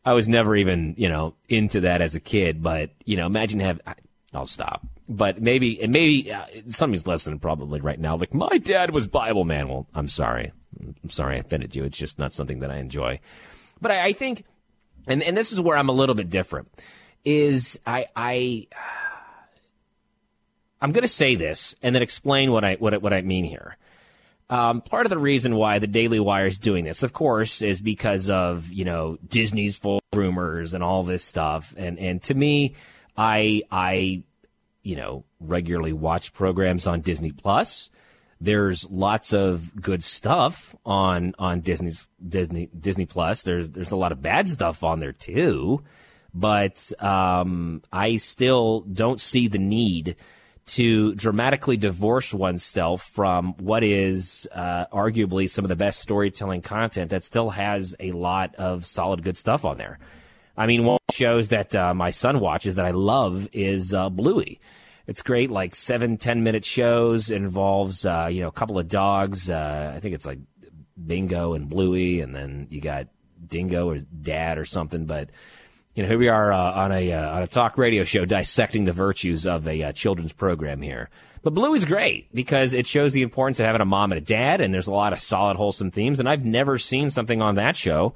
I 0.05 0.13
was 0.13 0.29
never 0.29 0.55
even 0.55 0.95
you 0.99 1.09
know 1.09 1.35
into 1.49 1.81
that 1.81 2.03
as 2.03 2.15
a 2.15 2.21
kid. 2.21 2.63
But 2.63 2.91
you 3.05 3.17
know, 3.17 3.27
imagine 3.27 3.61
have. 3.61 3.81
I'll 4.35 4.45
stop. 4.45 4.87
But 5.09 5.41
maybe, 5.41 5.79
maybe 5.87 6.33
uh, 6.33 6.45
somebody's 6.67 7.07
listening 7.07 7.39
probably 7.39 7.81
right 7.81 7.99
now. 7.99 8.17
Like 8.17 8.35
my 8.35 8.59
dad 8.59 8.91
was 8.91 9.09
Bibleman. 9.09 9.69
Well, 9.69 9.87
I'm 9.95 10.09
sorry. 10.09 10.53
I'm 10.81 11.11
sorry 11.11 11.37
I 11.37 11.41
offended 11.41 11.75
you. 11.75 11.85
It's 11.85 11.97
just 11.97 12.19
not 12.19 12.33
something 12.33 12.61
that 12.61 12.71
I 12.71 12.79
enjoy. 12.79 13.21
But 13.81 13.93
I, 13.93 14.07
I 14.07 14.13
think, 14.13 14.45
and 15.07 15.23
and 15.23 15.37
this 15.37 15.53
is 15.53 15.61
where 15.61 15.77
I'm 15.77 15.89
a 15.89 15.93
little 15.93 16.15
bit 16.15 16.29
different. 16.29 16.69
Is 17.25 17.81
I 17.87 18.07
I. 18.15 18.67
I'm 20.79 20.93
going 20.93 21.03
to 21.03 21.09
say 21.09 21.37
this 21.37 21.75
and 21.83 21.95
then 21.95 22.03
explain 22.03 22.53
what 22.53 22.63
I 22.63 22.75
what 22.75 23.01
what 23.01 23.15
I 23.15 23.23
mean 23.23 23.45
here. 23.45 23.79
Um, 24.49 24.81
part 24.81 25.07
of 25.07 25.11
the 25.11 25.19
reason 25.19 25.57
why 25.57 25.81
the 25.81 25.89
Daily 25.89 26.21
Wire 26.21 26.47
is 26.47 26.59
doing 26.59 26.85
this, 26.85 27.03
of 27.03 27.13
course, 27.13 27.63
is 27.63 27.81
because 27.81 28.31
of 28.31 28.73
you 28.73 28.85
know 28.85 29.19
Disney's 29.27 29.77
full 29.79 30.01
rumors 30.13 30.75
and 30.75 30.85
all 30.85 31.03
this 31.03 31.25
stuff. 31.25 31.75
And 31.77 31.99
and 31.99 32.23
to 32.25 32.35
me, 32.35 32.75
I 33.17 33.63
I 33.71 34.23
you 34.83 34.97
know 34.97 35.25
regularly 35.41 35.93
watch 35.93 36.33
programs 36.33 36.87
on 36.87 37.01
Disney 37.01 37.33
Plus. 37.33 37.91
There's 38.41 38.89
lots 38.91 39.33
of 39.33 39.75
good 39.81 40.05
stuff 40.05 40.77
on 40.85 41.35
on 41.39 41.61
Disney's 41.61 42.07
Disney 42.27 42.69
Disney 42.79 43.07
Plus. 43.07 43.43
There's 43.43 43.71
there's 43.71 43.93
a 43.93 43.97
lot 43.97 44.13
of 44.13 44.23
bad 44.23 44.49
stuff 44.49 44.85
on 44.85 45.01
there 45.01 45.13
too, 45.13 45.83
but 46.33 46.93
um, 47.01 47.83
I 47.93 48.17
still 48.17 48.83
don't 48.83 49.21
see 49.21 49.49
the 49.49 49.59
need 49.59 50.17
to 50.67 51.15
dramatically 51.15 51.77
divorce 51.77 52.35
oneself 52.35 53.03
from 53.11 53.55
what 53.55 53.85
is 53.85 54.49
uh, 54.53 54.87
arguably 54.87 55.49
some 55.49 55.65
of 55.65 55.69
the 55.69 55.77
best 55.77 56.01
storytelling 56.01 56.61
content 56.61 57.11
that 57.11 57.23
still 57.23 57.51
has 57.51 57.95
a 58.01 58.13
lot 58.13 58.55
of 58.57 58.85
solid 58.85 59.23
good 59.23 59.37
stuff 59.37 59.65
on 59.65 59.79
there. 59.79 59.99
I 60.57 60.67
mean, 60.67 60.85
one 60.85 60.99
shows 61.13 61.51
that 61.51 61.75
uh, 61.75 61.95
my 61.95 62.11
son 62.11 62.41
watches 62.41 62.77
that 62.77 62.85
I 62.85 62.91
love 62.91 63.49
is 63.53 63.95
uh, 63.95 64.11
Bluey. 64.11 64.61
It's 65.07 65.23
great, 65.23 65.51
like 65.51 65.75
seven, 65.75 66.17
ten 66.17 66.43
minute 66.43 66.65
shows. 66.65 67.31
It 67.31 67.37
involves, 67.37 68.05
uh, 68.05 68.29
you 68.31 68.41
know, 68.41 68.49
a 68.49 68.53
couple 68.53 68.79
of 68.79 68.89
dogs. 68.89 69.49
Uh, 69.49 69.93
I 69.95 70.01
think 70.01 70.15
it's 70.15 70.27
like 70.27 70.41
Bingo 71.07 71.55
and 71.55 71.69
Bluey, 71.69 72.21
and 72.23 72.35
then 72.35 72.67
you 72.71 72.81
got 72.81 73.07
Dingo 73.47 73.89
or 73.89 73.99
Dad 73.99 74.59
or 74.59 74.65
something. 74.65 75.07
But 75.07 75.31
you 75.97 76.03
know, 76.03 76.11
here 76.11 76.19
we 76.19 76.29
are 76.29 76.53
uh, 76.53 76.73
on 76.73 76.93
a 76.93 77.11
uh, 77.11 77.37
on 77.37 77.43
a 77.43 77.47
talk 77.47 77.79
radio 77.79 78.05
show 78.05 78.27
dissecting 78.27 78.85
the 78.85 78.93
virtues 78.93 79.47
of 79.47 79.67
a 79.67 79.83
uh, 79.83 79.93
children's 79.93 80.35
program 80.35 80.83
here. 80.83 81.09
But 81.43 81.55
Bluey's 81.55 81.87
great 81.87 82.33
because 82.35 82.75
it 82.75 82.87
shows 82.87 83.15
the 83.15 83.23
importance 83.23 83.59
of 83.61 83.67
having 83.67 83.81
a 83.81 83.87
mom 83.87 84.13
and 84.13 84.19
a 84.19 84.25
dad, 84.25 84.61
and 84.61 84.75
there's 84.75 84.89
a 84.89 84.93
lot 84.93 85.15
of 85.15 85.21
solid, 85.21 85.57
wholesome 85.57 85.91
themes. 85.91 86.21
And 86.21 86.29
I've 86.29 86.45
never 86.45 86.77
seen 86.77 87.09
something 87.09 87.41
on 87.41 87.55
that 87.55 87.77
show 87.77 88.15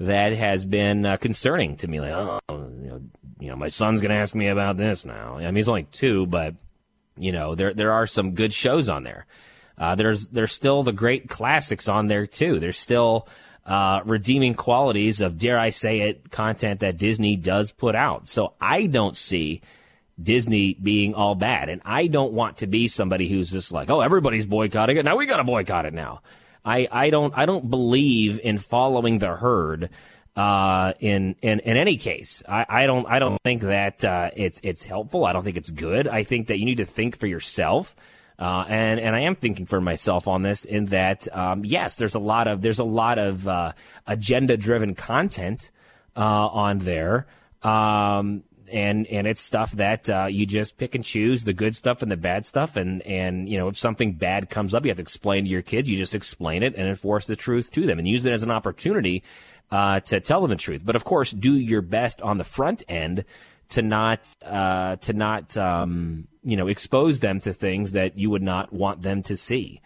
that 0.00 0.32
has 0.32 0.64
been 0.64 1.04
uh, 1.04 1.18
concerning 1.18 1.76
to 1.76 1.88
me. 1.88 2.00
Like, 2.00 2.12
oh, 2.12 2.40
you 2.48 2.88
know, 2.88 3.02
you 3.40 3.50
know, 3.50 3.56
my 3.56 3.68
son's 3.68 4.00
going 4.00 4.10
to 4.10 4.16
ask 4.16 4.34
me 4.34 4.48
about 4.48 4.78
this 4.78 5.04
now. 5.04 5.36
I 5.36 5.42
mean, 5.42 5.56
he's 5.56 5.68
only 5.68 5.82
two, 5.82 6.24
but 6.26 6.54
you 7.18 7.32
know, 7.32 7.54
there 7.54 7.74
there 7.74 7.92
are 7.92 8.06
some 8.06 8.32
good 8.32 8.54
shows 8.54 8.88
on 8.88 9.02
there. 9.02 9.26
Uh, 9.76 9.94
there's 9.96 10.28
there's 10.28 10.52
still 10.52 10.82
the 10.82 10.92
great 10.92 11.28
classics 11.28 11.88
on 11.88 12.06
there 12.06 12.26
too. 12.26 12.58
There's 12.58 12.78
still 12.78 13.28
uh, 13.68 14.00
redeeming 14.06 14.54
qualities 14.54 15.20
of, 15.20 15.38
dare 15.38 15.58
I 15.58 15.70
say 15.70 16.00
it, 16.00 16.30
content 16.30 16.80
that 16.80 16.96
Disney 16.96 17.36
does 17.36 17.70
put 17.70 17.94
out. 17.94 18.26
So 18.26 18.54
I 18.58 18.86
don't 18.86 19.14
see 19.14 19.60
Disney 20.20 20.74
being 20.74 21.14
all 21.14 21.34
bad. 21.34 21.68
And 21.68 21.82
I 21.84 22.06
don't 22.06 22.32
want 22.32 22.58
to 22.58 22.66
be 22.66 22.88
somebody 22.88 23.28
who's 23.28 23.52
just 23.52 23.70
like, 23.70 23.90
oh, 23.90 24.00
everybody's 24.00 24.46
boycotting 24.46 24.96
it. 24.96 25.04
Now 25.04 25.16
we 25.16 25.26
got 25.26 25.36
to 25.36 25.44
boycott 25.44 25.84
it 25.84 25.92
now. 25.92 26.22
I, 26.64 26.88
I 26.90 27.10
don't 27.10 27.36
I 27.36 27.46
don't 27.46 27.70
believe 27.70 28.40
in 28.40 28.58
following 28.58 29.18
the 29.18 29.36
herd. 29.36 29.90
Uh, 30.34 30.92
in, 31.00 31.34
in 31.42 31.58
in 31.60 31.76
any 31.76 31.96
case, 31.96 32.44
I, 32.48 32.64
I 32.68 32.86
don't 32.86 33.06
I 33.08 33.18
don't 33.18 33.42
think 33.42 33.62
that 33.62 34.04
uh, 34.04 34.30
it's 34.36 34.60
it's 34.62 34.84
helpful. 34.84 35.24
I 35.24 35.32
don't 35.32 35.42
think 35.42 35.56
it's 35.56 35.70
good. 35.70 36.06
I 36.06 36.24
think 36.24 36.46
that 36.48 36.58
you 36.58 36.64
need 36.64 36.76
to 36.76 36.84
think 36.84 37.18
for 37.18 37.26
yourself. 37.26 37.96
Uh, 38.38 38.64
and 38.68 39.00
and 39.00 39.16
I 39.16 39.20
am 39.20 39.34
thinking 39.34 39.66
for 39.66 39.80
myself 39.80 40.28
on 40.28 40.42
this 40.42 40.64
in 40.64 40.86
that 40.86 41.26
um, 41.36 41.64
yes, 41.64 41.96
there's 41.96 42.14
a 42.14 42.20
lot 42.20 42.46
of 42.46 42.62
there's 42.62 42.78
a 42.78 42.84
lot 42.84 43.18
of 43.18 43.48
uh, 43.48 43.72
agenda 44.06 44.56
driven 44.56 44.94
content 44.94 45.70
uh, 46.16 46.46
on 46.46 46.78
there. 46.78 47.26
Um, 47.62 48.44
and 48.72 49.06
and 49.06 49.26
it's 49.26 49.40
stuff 49.40 49.72
that 49.72 50.08
uh, 50.08 50.26
you 50.26 50.46
just 50.46 50.76
pick 50.76 50.94
and 50.94 51.04
choose 51.04 51.44
the 51.44 51.52
good 51.52 51.74
stuff 51.74 52.02
and 52.02 52.10
the 52.10 52.16
bad 52.16 52.46
stuff. 52.46 52.76
And 52.76 53.02
and 53.02 53.48
you 53.48 53.58
know 53.58 53.68
if 53.68 53.78
something 53.78 54.12
bad 54.12 54.50
comes 54.50 54.74
up 54.74 54.84
you 54.84 54.90
have 54.90 54.96
to 54.96 55.02
explain 55.02 55.44
to 55.44 55.50
your 55.50 55.62
kids 55.62 55.88
you 55.88 55.96
just 55.96 56.14
explain 56.14 56.62
it 56.62 56.74
and 56.76 56.88
enforce 56.88 57.26
the 57.26 57.36
truth 57.36 57.72
to 57.72 57.86
them 57.86 57.98
and 57.98 58.06
use 58.06 58.24
it 58.24 58.32
as 58.32 58.42
an 58.42 58.50
opportunity 58.50 59.22
uh, 59.70 60.00
to 60.00 60.20
tell 60.20 60.40
them 60.40 60.50
the 60.50 60.56
truth. 60.56 60.84
But 60.84 60.96
of 60.96 61.04
course 61.04 61.30
do 61.30 61.52
your 61.52 61.82
best 61.82 62.22
on 62.22 62.38
the 62.38 62.44
front 62.44 62.84
end 62.88 63.24
to 63.70 63.82
not 63.82 64.34
uh, 64.46 64.96
to 64.96 65.12
not 65.12 65.56
um, 65.56 66.28
you 66.42 66.56
know 66.56 66.68
expose 66.68 67.20
them 67.20 67.40
to 67.40 67.52
things 67.52 67.92
that 67.92 68.18
you 68.18 68.30
would 68.30 68.42
not 68.42 68.72
want 68.72 69.02
them 69.02 69.22
to 69.24 69.36
see 69.36 69.80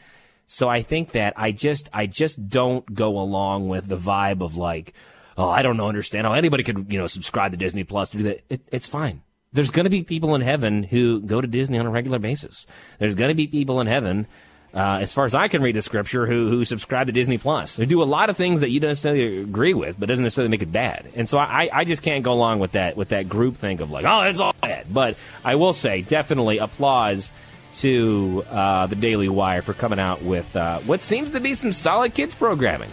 so 0.47 0.69
I 0.69 0.83
think 0.83 1.13
that 1.13 1.35
I 1.37 1.53
just 1.53 1.89
I 1.93 2.07
just 2.07 2.49
don't 2.49 2.93
go 2.93 3.19
along 3.19 3.69
with 3.69 3.89
the 3.89 3.97
vibe 3.97 4.43
of 4.43 4.57
like 4.57 4.93
oh, 5.37 5.49
I 5.49 5.63
don't 5.63 5.81
understand 5.81 6.27
how 6.27 6.33
anybody 6.33 6.63
could, 6.63 6.93
you 6.93 6.99
know, 6.99 7.07
subscribe 7.07 7.53
to 7.53 7.57
Disney 7.57 7.85
Plus 7.85 8.11
to 8.11 8.19
do 8.19 8.23
that. 8.25 8.45
It, 8.49 8.61
it's 8.71 8.87
fine. 8.87 9.23
There's 9.53 9.71
going 9.71 9.85
to 9.85 9.91
be 9.91 10.03
people 10.03 10.35
in 10.35 10.41
heaven 10.41 10.83
who 10.83 11.21
go 11.21 11.41
to 11.41 11.47
Disney 11.47 11.79
on 11.79 11.87
a 11.87 11.91
regular 11.91 12.19
basis. 12.19 12.67
There's 12.99 13.15
going 13.15 13.29
to 13.29 13.35
be 13.35 13.47
people 13.47 13.81
in 13.81 13.87
heaven, 13.87 14.27
uh, 14.75 14.99
as 15.03 15.13
far 15.13 15.25
as 15.25 15.35
I 15.35 15.49
can 15.49 15.63
read 15.63 15.77
the 15.77 15.83
scripture, 15.83 16.27
who 16.27 16.49
who 16.49 16.65
subscribe 16.65 17.07
to 17.09 17.13
Disney 17.13 17.39
Plus. 17.39 17.77
They 17.77 17.87
do 17.87 18.03
a 18.03 18.05
lot 18.05 18.31
of 18.31 18.37
things 18.37 18.63
that 18.63 18.71
you 18.71 18.81
don't 18.81 18.91
necessarily 18.91 19.41
agree 19.41 19.75
with, 19.75 20.01
but 20.01 20.09
doesn't 20.09 20.23
necessarily 20.23 20.51
make 20.51 20.63
it 20.63 20.73
bad. 20.73 21.09
And 21.15 21.29
so 21.29 21.39
I, 21.39 21.69
I 21.73 21.85
just 21.85 22.03
can't 22.03 22.25
go 22.25 22.33
along 22.33 22.59
with 22.59 22.73
that 22.73 22.97
with 22.97 23.11
that 23.11 23.29
group 23.29 23.57
think 23.57 23.81
of 23.81 23.91
like, 23.91 24.05
oh, 24.07 24.23
it's 24.23 24.41
all 24.41 24.55
bad. 24.63 24.87
But 24.93 25.17
I 25.45 25.57
will 25.57 25.75
say, 25.75 26.03
definitely 26.03 26.59
applause 26.59 27.33
to 27.75 28.45
uh, 28.51 28.87
the 28.87 28.97
Daily 28.97 29.29
Wire 29.29 29.63
for 29.63 29.75
coming 29.75 29.99
out 29.99 30.23
with 30.23 30.55
uh, 30.57 30.81
what 30.81 31.03
seems 31.03 31.33
to 31.33 31.41
be 31.41 31.55
some 31.55 31.73
solid 31.73 32.15
kids 32.15 32.35
programming. 32.35 32.91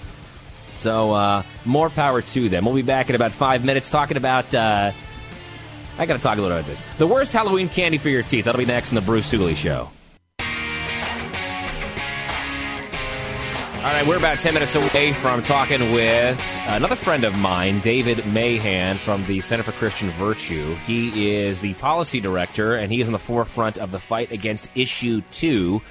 So 0.75 1.11
uh, 1.13 1.43
more 1.65 1.89
power 1.89 2.21
to 2.21 2.49
them. 2.49 2.65
We'll 2.65 2.75
be 2.75 2.81
back 2.81 3.09
in 3.09 3.15
about 3.15 3.31
five 3.33 3.65
minutes 3.65 3.89
talking 3.89 4.17
about. 4.17 4.53
Uh, 4.53 4.91
I 5.97 6.05
got 6.05 6.15
to 6.15 6.23
talk 6.23 6.37
a 6.37 6.41
little 6.41 6.57
about 6.57 6.69
this. 6.69 6.81
The 6.97 7.07
worst 7.07 7.33
Halloween 7.33 7.67
candy 7.67 7.97
for 7.97 8.07
your 8.07 8.23
teeth. 8.23 8.45
That'll 8.45 8.59
be 8.59 8.65
next 8.65 8.89
in 8.89 8.95
the 8.95 9.01
Bruce 9.01 9.29
Hooley 9.29 9.55
Show. 9.55 9.89
All 13.79 13.85
right, 13.85 14.05
we're 14.05 14.17
about 14.17 14.41
10 14.41 14.53
minutes 14.53 14.75
away 14.75 15.13
from 15.13 15.41
talking 15.41 15.93
with 15.93 16.37
another 16.67 16.97
friend 16.97 17.23
of 17.23 17.37
mine, 17.37 17.79
David 17.79 18.25
Mahan 18.25 18.97
from 18.97 19.23
the 19.23 19.39
Center 19.39 19.63
for 19.63 19.71
Christian 19.71 20.09
Virtue. 20.11 20.75
He 20.85 21.29
is 21.29 21.61
the 21.61 21.73
policy 21.75 22.19
director, 22.19 22.75
and 22.75 22.91
he 22.91 22.99
is 22.99 23.07
on 23.07 23.13
the 23.13 23.19
forefront 23.19 23.77
of 23.77 23.91
the 23.91 23.99
fight 23.99 24.33
against 24.33 24.69
Issue 24.75 25.21
2, 25.31 25.81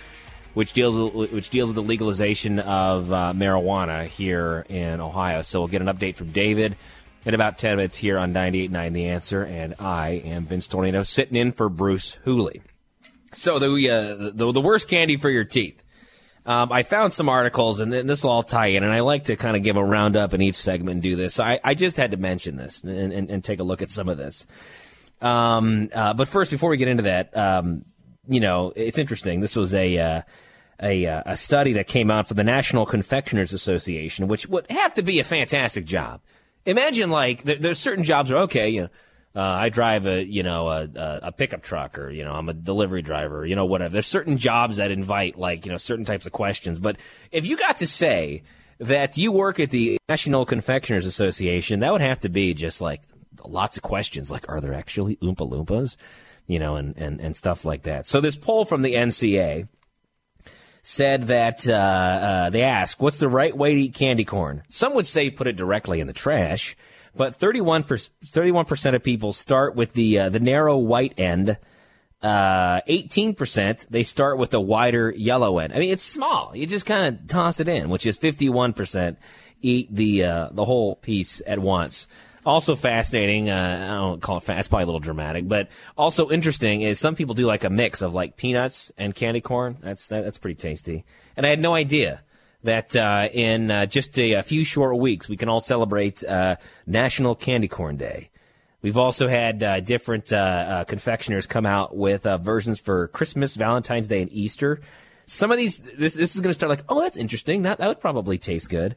which 0.52 0.74
deals 0.74 1.14
which 1.32 1.48
deals 1.48 1.70
with 1.70 1.76
the 1.76 1.82
legalization 1.82 2.58
of 2.58 3.10
uh, 3.10 3.32
marijuana 3.34 4.04
here 4.04 4.66
in 4.68 5.00
Ohio. 5.00 5.40
So 5.40 5.60
we'll 5.60 5.68
get 5.68 5.80
an 5.80 5.88
update 5.88 6.16
from 6.16 6.30
David 6.30 6.76
in 7.24 7.32
about 7.32 7.56
10 7.56 7.78
minutes 7.78 7.96
here 7.96 8.18
on 8.18 8.34
98.9 8.34 8.92
The 8.92 9.06
Answer, 9.06 9.44
and 9.44 9.74
I 9.78 10.10
am 10.26 10.44
Vince 10.44 10.68
Tornado 10.68 11.04
sitting 11.04 11.36
in 11.36 11.52
for 11.52 11.70
Bruce 11.70 12.18
Hooley. 12.24 12.60
So 13.32 13.58
the, 13.58 13.68
uh, 13.88 14.30
the, 14.34 14.52
the 14.52 14.60
worst 14.60 14.90
candy 14.90 15.16
for 15.16 15.30
your 15.30 15.44
teeth. 15.44 15.82
Um, 16.48 16.72
I 16.72 16.82
found 16.82 17.12
some 17.12 17.28
articles, 17.28 17.78
and 17.78 17.92
this 17.92 18.24
will 18.24 18.30
all 18.30 18.42
tie 18.42 18.68
in, 18.68 18.82
and 18.82 18.90
I 18.90 19.00
like 19.00 19.24
to 19.24 19.36
kind 19.36 19.54
of 19.54 19.62
give 19.62 19.76
a 19.76 19.84
roundup 19.84 20.32
in 20.32 20.40
each 20.40 20.56
segment 20.56 20.94
and 20.94 21.02
do 21.02 21.14
this. 21.14 21.34
So 21.34 21.44
I, 21.44 21.60
I 21.62 21.74
just 21.74 21.98
had 21.98 22.12
to 22.12 22.16
mention 22.16 22.56
this 22.56 22.82
and, 22.82 23.12
and, 23.12 23.30
and, 23.30 23.44
take 23.44 23.60
a 23.60 23.62
look 23.62 23.82
at 23.82 23.90
some 23.90 24.08
of 24.08 24.16
this. 24.16 24.46
Um, 25.20 25.90
uh, 25.94 26.14
but 26.14 26.26
first, 26.26 26.50
before 26.50 26.70
we 26.70 26.78
get 26.78 26.88
into 26.88 27.02
that, 27.02 27.36
um, 27.36 27.84
you 28.26 28.40
know, 28.40 28.72
it's 28.74 28.96
interesting. 28.96 29.40
This 29.40 29.56
was 29.56 29.74
a 29.74 29.98
uh, 29.98 30.22
a, 30.82 31.04
uh, 31.04 31.22
a 31.26 31.36
study 31.36 31.74
that 31.74 31.86
came 31.86 32.10
out 32.10 32.26
for 32.26 32.32
the 32.32 32.44
National 32.44 32.86
Confectioners 32.86 33.52
Association, 33.52 34.26
which 34.26 34.46
would 34.48 34.70
have 34.70 34.94
to 34.94 35.02
be 35.02 35.18
a 35.18 35.24
fantastic 35.24 35.84
job. 35.84 36.22
Imagine 36.64 37.10
like 37.10 37.42
there, 37.42 37.56
there's 37.56 37.78
certain 37.78 38.04
jobs 38.04 38.32
where 38.32 38.44
okay, 38.44 38.70
you 38.70 38.82
know, 38.82 38.88
uh, 39.36 39.40
I 39.40 39.68
drive 39.68 40.06
a 40.06 40.24
you 40.24 40.42
know 40.42 40.68
a, 40.68 40.88
a 41.22 41.32
pickup 41.32 41.62
truck 41.62 41.98
or 41.98 42.10
you 42.10 42.24
know 42.24 42.32
I'm 42.32 42.48
a 42.48 42.54
delivery 42.54 43.02
driver, 43.02 43.44
you 43.46 43.56
know 43.56 43.66
whatever. 43.66 43.92
There's 43.92 44.06
certain 44.06 44.38
jobs 44.38 44.78
that 44.78 44.90
invite 44.90 45.38
like 45.38 45.66
you 45.66 45.72
know 45.72 45.78
certain 45.78 46.04
types 46.04 46.26
of 46.26 46.32
questions, 46.32 46.78
but 46.78 46.98
if 47.30 47.46
you 47.46 47.56
got 47.56 47.78
to 47.78 47.86
say 47.86 48.42
that 48.78 49.18
you 49.18 49.32
work 49.32 49.60
at 49.60 49.70
the 49.70 49.98
National 50.08 50.46
Confectioners 50.46 51.06
Association, 51.06 51.80
that 51.80 51.92
would 51.92 52.00
have 52.00 52.20
to 52.20 52.28
be 52.28 52.54
just 52.54 52.80
like 52.80 53.02
lots 53.44 53.76
of 53.76 53.82
questions, 53.82 54.30
like 54.30 54.48
are 54.48 54.60
there 54.60 54.74
actually 54.74 55.16
Oompa 55.16 55.48
Loompas, 55.48 55.96
you 56.46 56.58
know, 56.58 56.76
and 56.76 56.96
and 56.96 57.20
and 57.20 57.36
stuff 57.36 57.64
like 57.64 57.82
that. 57.82 58.06
So 58.06 58.20
this 58.20 58.36
poll 58.36 58.64
from 58.64 58.82
the 58.82 58.94
NCA 58.94 59.68
said 60.82 61.26
that 61.26 61.68
uh, 61.68 61.72
uh, 61.72 62.50
they 62.50 62.62
ask, 62.62 63.00
"What's 63.00 63.18
the 63.18 63.28
right 63.28 63.56
way 63.56 63.74
to 63.74 63.80
eat 63.82 63.94
candy 63.94 64.24
corn?" 64.24 64.62
Some 64.68 64.94
would 64.94 65.06
say 65.06 65.30
put 65.30 65.46
it 65.46 65.56
directly 65.56 66.00
in 66.00 66.06
the 66.06 66.12
trash, 66.12 66.76
but 67.18 67.34
31 67.34 67.82
percent 67.82 68.96
of 68.96 69.02
people 69.02 69.32
start 69.32 69.74
with 69.74 69.92
the 69.92 70.18
uh, 70.18 70.28
the 70.30 70.40
narrow 70.40 70.78
white 70.78 71.14
end. 71.18 71.58
Uh, 72.20 72.80
18% 72.88 73.86
they 73.88 74.02
start 74.02 74.38
with 74.38 74.50
the 74.50 74.60
wider 74.60 75.12
yellow 75.16 75.58
end. 75.58 75.72
I 75.72 75.78
mean, 75.78 75.92
it's 75.92 76.02
small. 76.02 76.50
You 76.52 76.66
just 76.66 76.84
kind 76.84 77.14
of 77.14 77.28
toss 77.28 77.60
it 77.60 77.68
in, 77.68 77.90
which 77.90 78.06
is 78.06 78.18
51% 78.18 79.16
eat 79.62 79.94
the 79.94 80.24
uh, 80.24 80.48
the 80.50 80.64
whole 80.64 80.96
piece 80.96 81.42
at 81.46 81.58
once. 81.58 82.08
Also 82.46 82.76
fascinating. 82.76 83.50
Uh, 83.50 83.88
I 83.90 83.94
don't 83.94 84.22
call 84.22 84.38
it 84.38 84.42
fast. 84.42 84.56
That's 84.56 84.68
probably 84.68 84.84
a 84.84 84.86
little 84.86 85.00
dramatic, 85.00 85.46
but 85.46 85.70
also 85.96 86.30
interesting 86.30 86.82
is 86.82 86.98
some 86.98 87.14
people 87.14 87.34
do 87.34 87.46
like 87.46 87.64
a 87.64 87.70
mix 87.70 88.00
of 88.00 88.14
like 88.14 88.36
peanuts 88.36 88.90
and 88.96 89.14
candy 89.14 89.40
corn. 89.40 89.76
That's 89.80 90.08
that, 90.08 90.24
that's 90.24 90.38
pretty 90.38 90.56
tasty. 90.56 91.04
And 91.36 91.44
I 91.44 91.50
had 91.50 91.60
no 91.60 91.74
idea 91.74 92.22
that 92.64 92.96
uh, 92.96 93.28
in 93.32 93.70
uh, 93.70 93.86
just 93.86 94.18
a, 94.18 94.32
a, 94.32 94.42
few 94.42 94.64
short 94.64 94.96
weeks 94.98 95.28
we 95.28 95.36
can 95.36 95.48
all 95.48 95.60
celebrate 95.60 96.24
uh, 96.24 96.56
National 96.86 97.34
Candy 97.34 97.68
Corn 97.68 97.96
Day. 97.96 98.30
We've 98.82 98.98
also 98.98 99.28
had 99.28 99.62
uh, 99.62 99.80
different 99.80 100.32
uh, 100.32 100.84
confectioners 100.86 101.48
come 101.48 101.66
out 101.66 101.96
with 101.96 102.22
versions 102.22 102.78
for 102.78 103.08
Christmas, 103.08 103.56
Valentine's 103.56 104.06
Day, 104.06 104.22
and 104.22 104.32
Easter. 104.32 104.80
Some 105.26 105.50
of 105.50 105.58
these, 105.58 105.78
this, 105.78 106.14
this 106.14 106.36
is 106.36 106.40
going 106.40 106.50
to 106.50 106.54
start 106.54 106.70
like, 106.70 106.84
oh, 106.88 107.00
that's 107.02 107.16
interesting. 107.16 107.62
That 107.62 107.78
that 107.78 107.88
would 107.88 108.00
probably 108.00 108.38
taste 108.38 108.70
good. 108.70 108.94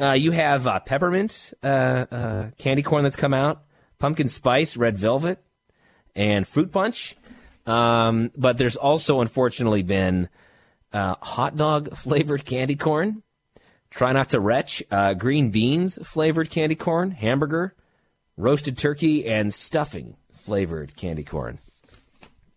Uh, 0.00 0.12
you 0.12 0.30
have 0.30 0.66
uh, 0.66 0.78
peppermint 0.80 1.52
uh, 1.62 2.06
uh, 2.10 2.50
candy 2.58 2.82
corn 2.82 3.02
that's 3.02 3.16
come 3.16 3.34
out, 3.34 3.64
pumpkin 3.98 4.28
spice, 4.28 4.76
red 4.76 4.96
velvet, 4.96 5.42
and 6.14 6.46
fruit 6.46 6.70
punch. 6.70 7.16
Um, 7.66 8.30
but 8.36 8.58
there's 8.58 8.76
also, 8.76 9.20
unfortunately, 9.20 9.82
been 9.82 10.28
uh, 10.92 11.14
hot 11.20 11.56
dog 11.56 11.94
flavored 11.96 12.44
candy 12.44 12.76
corn. 12.76 13.22
Try 13.90 14.12
not 14.12 14.30
to 14.30 14.40
retch. 14.40 14.82
Uh, 14.90 15.14
green 15.14 15.50
beans 15.50 15.98
flavored 16.06 16.50
candy 16.50 16.74
corn, 16.74 17.10
hamburger, 17.10 17.74
roasted 18.36 18.76
turkey, 18.76 19.26
and 19.26 19.52
stuffing 19.52 20.16
flavored 20.32 20.94
candy 20.96 21.24
corn. 21.24 21.58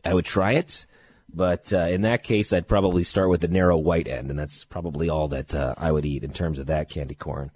I 0.03 0.13
would 0.13 0.25
try 0.25 0.53
it. 0.53 0.85
But 1.33 1.71
uh, 1.71 1.87
in 1.87 2.01
that 2.01 2.23
case, 2.23 2.51
I'd 2.51 2.67
probably 2.67 3.05
start 3.05 3.29
with 3.29 3.39
the 3.39 3.47
narrow 3.47 3.77
white 3.77 4.07
end, 4.07 4.29
and 4.29 4.37
that's 4.37 4.65
probably 4.65 5.07
all 5.07 5.29
that 5.29 5.55
uh, 5.55 5.75
I 5.77 5.91
would 5.91 6.05
eat 6.05 6.25
in 6.25 6.33
terms 6.33 6.59
of 6.59 6.67
that 6.67 6.89
candy 6.89 7.15
corn. 7.15 7.51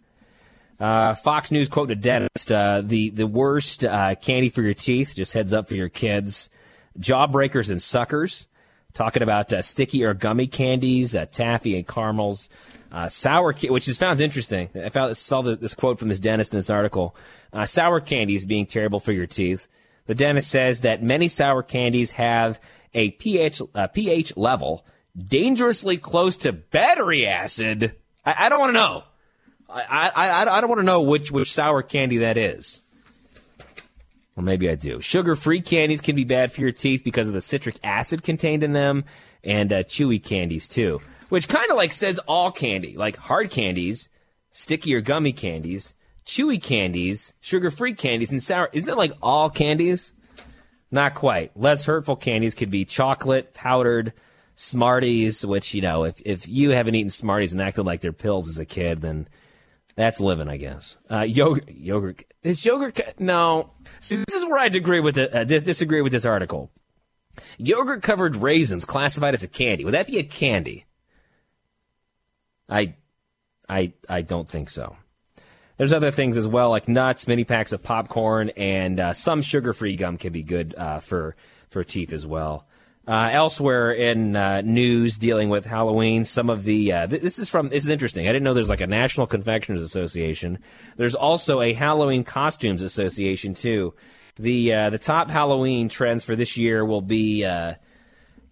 Uh, 0.79 1.13
Fox 1.13 1.51
News 1.51 1.67
quoted 1.67 1.97
a 1.97 2.01
dentist: 2.01 2.51
uh, 2.53 2.81
"the 2.81 3.09
the 3.09 3.27
worst 3.27 3.81
candy 3.81 4.49
for 4.49 4.61
your 4.61 4.73
teeth. 4.73 5.13
Just 5.15 5.33
heads 5.33 5.53
up 5.53 5.67
for 5.67 5.75
your 5.75 5.89
kids. 5.89 6.49
Jawbreakers 6.99 7.69
and 7.69 7.81
suckers. 7.81 8.47
Talking 8.95 9.21
about 9.21 9.53
uh, 9.53 9.61
sticky 9.61 10.03
or 10.03 10.15
gummy 10.15 10.47
candies, 10.47 11.15
taffy 11.31 11.77
and 11.77 11.87
caramels." 11.87 12.49
sour, 13.09 13.51
ca- 13.51 13.69
which 13.69 13.89
is 13.89 13.97
found 13.97 14.21
interesting. 14.21 14.69
I 14.73 14.89
found 14.89 15.15
saw 15.17 15.41
the, 15.41 15.57
this 15.57 15.73
quote 15.73 15.99
from 15.99 16.07
this 16.07 16.19
dentist 16.19 16.53
in 16.53 16.59
this 16.59 16.69
article. 16.69 17.15
sour 17.65 17.99
candies 17.99 18.45
being 18.45 18.65
terrible 18.65 18.99
for 18.99 19.11
your 19.11 19.27
teeth. 19.27 19.67
The 20.07 20.15
dentist 20.15 20.49
says 20.49 20.81
that 20.81 21.03
many 21.03 21.27
sour 21.27 21.63
candies 21.63 22.11
have 22.11 22.59
a 22.93 23.11
pH, 23.11 23.61
uh, 23.73 23.87
pH 23.87 24.37
level 24.37 24.85
dangerously 25.17 25.97
close 25.97 26.37
to 26.37 26.53
battery 26.53 27.27
acid. 27.27 27.95
I, 28.25 28.45
I 28.45 28.49
don't 28.49 28.59
want 28.59 28.69
to 28.69 28.79
know. 28.79 29.03
I, 29.67 30.11
I, 30.15 30.57
I 30.57 30.61
don't 30.61 30.69
want 30.69 30.79
to 30.79 30.85
know 30.85 31.01
which, 31.01 31.31
which 31.31 31.51
sour 31.51 31.81
candy 31.81 32.17
that 32.17 32.37
is. 32.37 32.81
Or 34.37 34.43
maybe 34.43 34.69
I 34.69 34.75
do. 34.75 34.99
Sugar 34.99 35.35
free 35.35 35.61
candies 35.61 36.01
can 36.01 36.15
be 36.15 36.25
bad 36.25 36.51
for 36.51 36.61
your 36.61 36.71
teeth 36.71 37.03
because 37.03 37.27
of 37.27 37.33
the 37.33 37.41
citric 37.41 37.77
acid 37.83 38.23
contained 38.23 38.63
in 38.63 38.73
them, 38.73 39.05
and 39.43 39.71
uh, 39.71 39.83
chewy 39.83 40.21
candies 40.21 40.67
too. 40.67 40.99
Which 41.29 41.47
kind 41.47 41.69
of 41.69 41.77
like 41.77 41.91
says 41.91 42.19
all 42.27 42.51
candy, 42.51 42.95
like 42.97 43.15
hard 43.15 43.49
candies, 43.49 44.09
sticky 44.51 44.93
or 44.93 45.01
gummy 45.01 45.31
candies, 45.31 45.93
chewy 46.25 46.61
candies, 46.61 47.33
sugar 47.39 47.71
free 47.71 47.93
candies, 47.93 48.31
and 48.31 48.43
sour. 48.43 48.69
Isn't 48.73 48.89
it 48.89 48.97
like 48.97 49.13
all 49.21 49.49
candies? 49.49 50.11
Not 50.91 51.15
quite. 51.15 51.55
Less 51.57 51.85
hurtful 51.85 52.15
candies 52.15 52.55
could 52.55 52.71
be 52.71 52.85
chocolate, 52.85 53.53
powdered, 53.53 54.13
Smarties, 54.57 55.45
which, 55.45 55.73
you 55.73 55.81
know, 55.81 56.05
if, 56.05 56.21
if 56.25 56.47
you 56.47 56.69
haven't 56.69 56.95
eaten 56.95 57.09
Smarties 57.09 57.51
and 57.51 57.61
acted 57.61 57.85
like 57.85 57.99
they're 57.99 58.13
pills 58.13 58.47
as 58.47 58.57
a 58.57 58.65
kid, 58.65 59.01
then 59.01 59.27
that's 59.95 60.19
living, 60.19 60.49
I 60.49 60.57
guess. 60.57 60.97
Uh, 61.09 61.21
yogurt, 61.21 61.69
yogurt, 61.69 62.23
is 62.43 62.65
yogurt, 62.65 62.99
no. 63.19 63.71
See, 63.99 64.17
this 64.17 64.35
is 64.35 64.45
where 64.45 64.57
I 64.57 64.69
disagree 64.69 64.99
with, 64.99 65.15
the, 65.15 65.41
uh, 65.41 65.43
disagree 65.43 66.01
with 66.01 66.11
this 66.11 66.25
article. 66.25 66.71
Yogurt 67.57 68.01
covered 68.01 68.35
raisins 68.35 68.85
classified 68.85 69.33
as 69.33 69.43
a 69.43 69.47
candy. 69.47 69.85
Would 69.85 69.93
that 69.93 70.07
be 70.07 70.19
a 70.19 70.23
candy? 70.23 70.85
I, 72.67 72.95
I, 73.69 73.93
I 74.09 74.21
don't 74.21 74.49
think 74.49 74.69
so. 74.69 74.95
There's 75.77 75.93
other 75.93 76.11
things 76.11 76.37
as 76.37 76.47
well, 76.47 76.69
like 76.69 76.87
nuts, 76.87 77.27
mini 77.27 77.43
packs 77.43 77.73
of 77.73 77.83
popcorn, 77.83 78.49
and 78.55 78.99
uh, 78.99 79.13
some 79.13 79.41
sugar-free 79.41 79.97
gum 79.97 80.17
can 80.17 80.31
be 80.31 80.43
good 80.43 80.73
uh, 80.75 80.99
for 81.01 81.35
for 81.69 81.83
teeth 81.83 82.13
as 82.13 82.25
well. 82.25 82.65
Uh, 83.07 83.29
elsewhere 83.31 83.91
in 83.91 84.35
uh, 84.35 84.61
news 84.61 85.19
dealing 85.19 85.47
with 85.49 85.63
Halloween, 85.63 86.25
some 86.25 86.49
of 86.49 86.63
the 86.63 86.91
uh, 86.91 87.05
th- 87.05 87.21
this 87.21 87.37
is 87.37 87.49
from 87.51 87.69
this 87.69 87.83
is 87.83 87.89
interesting. 87.89 88.27
I 88.27 88.31
didn't 88.31 88.43
know 88.43 88.55
there's 88.55 88.67
like 88.67 88.81
a 88.81 88.87
National 88.87 89.27
Confectioners 89.27 89.83
Association. 89.83 90.57
There's 90.97 91.13
also 91.13 91.61
a 91.61 91.73
Halloween 91.73 92.23
Costumes 92.23 92.81
Association 92.81 93.53
too. 93.53 93.93
The 94.37 94.73
uh, 94.73 94.89
the 94.89 94.97
top 94.97 95.29
Halloween 95.29 95.87
trends 95.87 96.25
for 96.25 96.35
this 96.35 96.57
year 96.57 96.83
will 96.83 97.03
be 97.03 97.45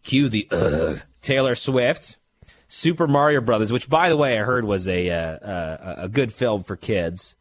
cue 0.03 0.29
the 0.29 1.01
Taylor 1.21 1.55
Swift, 1.55 2.17
Super 2.67 3.07
Mario 3.07 3.41
Brothers, 3.41 3.71
which, 3.71 3.89
by 3.89 4.09
the 4.09 4.17
way, 4.17 4.39
I 4.39 4.43
heard 4.43 4.65
was 4.65 4.87
a 4.87 5.09
uh, 5.09 6.03
a 6.03 6.09
good 6.09 6.31
film 6.31 6.61
for 6.61 6.75
kids. 6.75 7.35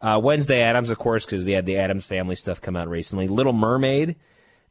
Uh, 0.00 0.20
Wednesday 0.22 0.62
Addams, 0.62 0.90
of 0.90 0.98
course, 0.98 1.24
because 1.24 1.46
they 1.46 1.52
had 1.52 1.66
the 1.66 1.76
Addams 1.78 2.06
Family 2.06 2.36
stuff 2.36 2.60
come 2.60 2.76
out 2.76 2.88
recently. 2.88 3.28
Little 3.28 3.52
Mermaid. 3.52 4.16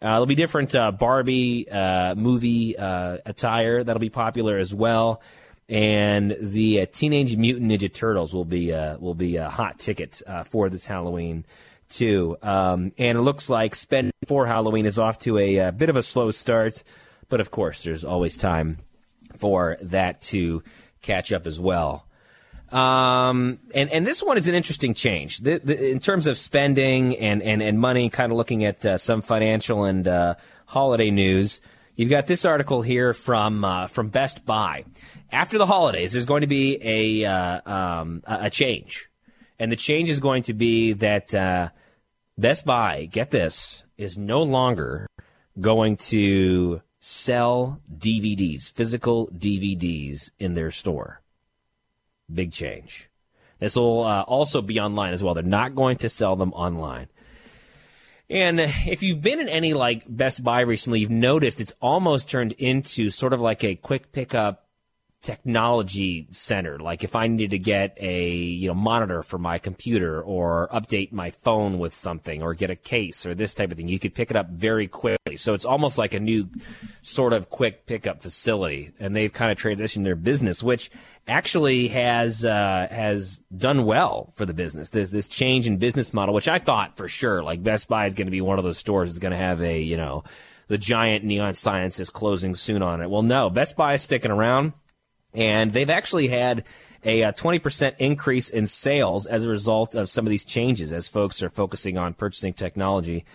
Uh, 0.02 0.10
there'll 0.12 0.26
be 0.26 0.36
different 0.36 0.76
uh, 0.76 0.92
Barbie 0.92 1.70
uh, 1.70 2.16
movie 2.16 2.78
uh, 2.78 3.18
attire 3.26 3.84
that'll 3.84 4.00
be 4.00 4.10
popular 4.10 4.58
as 4.58 4.74
well, 4.74 5.22
and 5.70 6.36
the 6.40 6.86
Teenage 6.88 7.36
Mutant 7.38 7.72
Ninja 7.72 7.92
Turtles 7.92 8.34
will 8.34 8.46
be 8.46 8.72
will 8.72 9.16
be 9.16 9.38
a 9.38 9.50
hot 9.50 9.80
ticket 9.80 10.22
for 10.46 10.70
this 10.70 10.86
Halloween 10.86 11.46
too. 11.90 12.38
Um, 12.42 12.92
and 12.98 13.18
it 13.18 13.22
looks 13.22 13.50
like 13.50 13.76
spending 13.76 14.14
for 14.28 14.46
Halloween 14.46 14.86
is 14.86 15.00
off 15.00 15.20
to 15.20 15.38
a, 15.38 15.58
a 15.58 15.72
bit 15.72 15.90
of 15.90 15.96
a 15.96 16.04
slow 16.04 16.32
start, 16.32 16.84
but 17.30 17.40
of 17.40 17.52
course, 17.52 17.84
there's 17.84 18.04
always 18.04 18.38
time 18.38 18.80
for 19.36 19.78
that 19.82 20.22
to 20.22 20.64
catch 21.02 21.32
up 21.32 21.48
as 21.48 21.60
well. 21.60 22.06
Um, 22.76 23.60
and, 23.74 23.90
and 23.90 24.06
this 24.06 24.22
one 24.22 24.38
is 24.38 24.50
an 24.50 24.54
interesting 24.54 24.94
change 24.94 25.38
the, 25.38 25.60
the, 25.60 25.92
in 25.92 26.02
terms 26.02 26.28
of 26.28 26.38
spending 26.38 27.16
and, 27.16 27.42
and, 27.42 27.64
and 27.64 27.80
money, 27.80 28.10
kind 28.10 28.34
of 28.34 28.38
looking 28.38 28.66
at 28.66 28.86
uh, 28.86 28.98
some 28.98 29.22
financial 29.22 29.86
and 29.86 30.06
uh, 30.06 30.36
holiday 30.66 31.10
news. 31.10 31.62
You've 31.96 32.10
got 32.10 32.28
this 32.28 32.44
article 32.44 32.82
here 32.82 33.14
from 33.14 33.64
uh, 33.64 33.88
from 33.88 34.10
Best 34.10 34.46
Buy. 34.46 34.84
After 35.32 35.58
the 35.58 35.66
holidays, 35.66 36.12
there's 36.12 36.26
going 36.26 36.42
to 36.42 36.48
be 36.48 36.78
a 36.82 37.24
uh, 37.24 37.62
um, 37.66 38.22
a 38.26 38.50
change, 38.50 39.10
and 39.58 39.72
the 39.72 39.78
change 39.78 40.10
is 40.10 40.20
going 40.20 40.44
to 40.44 40.54
be 40.54 40.92
that 40.92 41.34
uh, 41.34 41.70
Best 42.38 42.66
Buy, 42.66 43.06
get 43.06 43.32
this, 43.32 43.86
is 43.98 44.18
no 44.18 44.42
longer 44.42 45.08
going 45.62 45.96
to 45.96 46.82
sell 47.00 47.80
DVDs, 47.98 48.70
physical 48.70 49.30
DVDs 49.30 50.32
in 50.38 50.56
their 50.56 50.72
store. 50.72 51.22
Big 52.34 52.52
change. 52.52 53.10
This 53.60 53.76
will 53.76 54.04
uh, 54.04 54.24
also 54.24 54.62
be 54.62 54.80
online 54.80 55.14
as 55.14 55.24
well. 55.24 55.34
They're 55.34 55.44
not 55.44 55.76
going 55.76 55.98
to 55.98 56.10
sell 56.10 56.36
them 56.36 56.54
online. 56.54 57.08
And 58.30 58.60
if 58.60 59.04
you've 59.04 59.22
been 59.22 59.40
in 59.40 59.50
any 59.50 59.74
like 59.74 60.04
Best 60.08 60.44
Buy 60.44 60.62
recently, 60.62 61.00
you've 61.00 61.12
noticed 61.12 61.62
it's 61.62 61.76
almost 61.82 62.30
turned 62.30 62.54
into 62.54 63.10
sort 63.10 63.34
of 63.34 63.42
like 63.42 63.64
a 63.64 63.76
quick 63.76 64.12
pickup 64.12 64.65
technology 65.22 66.28
center. 66.30 66.78
Like 66.78 67.04
if 67.04 67.16
I 67.16 67.28
needed 67.28 67.52
to 67.52 67.58
get 67.58 67.98
a 68.00 68.32
you 68.32 68.68
know 68.68 68.76
monitor 68.76 69.24
for 69.24 69.40
my 69.40 69.58
computer 69.58 70.22
or 70.22 70.70
update 70.72 71.12
my 71.12 71.32
phone 71.32 71.80
with 71.80 71.96
something 71.96 72.44
or 72.44 72.54
get 72.54 72.70
a 72.70 72.76
case 72.76 73.26
or 73.26 73.34
this 73.34 73.54
type 73.54 73.72
of 73.72 73.78
thing, 73.78 73.88
you 73.88 73.98
could 73.98 74.14
pick 74.14 74.30
it 74.30 74.38
up 74.38 74.50
very 74.50 74.88
quickly. 74.88 75.36
So 75.36 75.54
it's 75.56 75.66
almost 75.66 75.98
like 75.98 76.14
a 76.14 76.20
new 76.20 76.48
sort 77.02 77.34
of 77.34 77.50
quick 77.50 77.88
pickup 77.88 78.22
facility, 78.22 78.92
and 79.00 79.16
they've 79.16 79.34
kind 79.34 79.52
of 79.52 79.58
transitioned 79.58 80.04
their 80.04 80.16
business, 80.16 80.62
which 80.62 80.92
actually 81.28 81.88
has 81.88 82.46
uh, 82.46 82.88
has 82.92 83.40
done 83.56 83.86
well 83.86 84.32
for 84.36 84.46
the 84.46 84.54
business. 84.54 84.90
There's 84.90 85.10
this 85.10 85.28
change 85.28 85.66
in 85.66 85.78
business 85.78 86.14
model, 86.14 86.36
which 86.36 86.48
I 86.48 86.60
thought 86.60 86.98
for 86.98 87.08
sure, 87.08 87.42
like 87.42 87.64
Best 87.64 87.88
Buy 87.88 88.06
is 88.06 88.14
going 88.14 88.28
to 88.28 88.32
be 88.32 88.42
one 88.42 88.60
of 88.60 88.64
those 88.64 88.78
stores 88.78 89.12
that's 89.12 89.20
going 89.20 89.32
to 89.32 89.38
have 89.38 89.62
a 89.62 89.82
you 89.82 89.98
know 89.98 90.24
the 90.68 90.78
giant 90.78 91.24
neon 91.24 91.54
signs 91.56 92.00
is 92.00 92.10
closing 92.10 92.56
soon 92.56 92.82
on 92.82 93.02
it. 93.02 93.10
Well, 93.10 93.24
no, 93.24 93.50
Best 93.50 93.76
Buy 93.76 93.94
is 93.94 94.04
sticking 94.04 94.32
around 94.32 94.74
and 95.36 95.74
they've 95.74 95.90
actually 95.90 96.30
had 96.30 96.64
a, 97.04 97.22
a 97.22 97.30
uh, 97.30 97.32
20% 97.32 97.96
increase 98.00 98.50
in 98.50 98.68
sales 98.68 99.28
as 99.28 99.46
a 99.46 99.50
result 99.50 99.96
of 99.96 100.10
some 100.10 100.26
of 100.26 100.30
these 100.30 100.46
changes 100.46 100.92
as 100.92 101.08
folks 101.08 101.44
are 101.44 101.50
focusing 101.50 101.98
on 101.98 102.14
purchasing 102.14 102.54
technology 102.54 103.26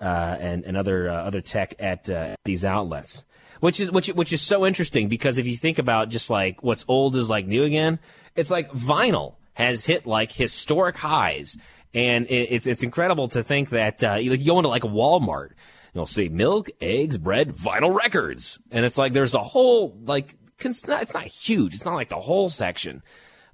uh, 0.00 0.36
and, 0.40 0.64
and 0.64 0.76
other 0.76 1.10
uh, 1.10 1.14
other 1.14 1.40
tech 1.40 1.74
at 1.78 2.08
uh, 2.08 2.34
these 2.44 2.64
outlets. 2.64 3.24
Which 3.60 3.80
is 3.80 3.90
which 3.90 4.08
which 4.08 4.32
is 4.32 4.40
so 4.40 4.64
interesting 4.64 5.08
because 5.08 5.38
if 5.38 5.46
you 5.46 5.56
think 5.56 5.78
about 5.78 6.10
just 6.10 6.30
like 6.30 6.62
what's 6.62 6.84
old 6.86 7.16
is 7.16 7.28
like 7.28 7.46
new 7.46 7.64
again, 7.64 7.98
it's 8.36 8.50
like 8.50 8.70
vinyl 8.70 9.34
has 9.54 9.84
hit 9.84 10.06
like 10.06 10.30
historic 10.30 10.96
highs, 10.96 11.58
and 11.92 12.26
it's 12.30 12.68
it's 12.68 12.84
incredible 12.84 13.26
to 13.28 13.42
think 13.42 13.70
that 13.70 14.04
uh, 14.04 14.14
you 14.14 14.36
go 14.36 14.58
into 14.58 14.68
like 14.68 14.82
Walmart, 14.82 15.50
you'll 15.92 16.06
see 16.06 16.28
milk, 16.28 16.70
eggs, 16.80 17.18
bread, 17.18 17.48
vinyl 17.48 17.92
records, 17.92 18.60
and 18.70 18.84
it's 18.84 18.96
like 18.96 19.12
there's 19.12 19.34
a 19.34 19.42
whole 19.42 19.98
like 20.04 20.36
it's 20.64 21.14
not 21.14 21.26
huge. 21.26 21.74
It's 21.74 21.84
not 21.84 21.94
like 21.94 22.08
the 22.08 22.20
whole 22.20 22.48
section, 22.48 23.02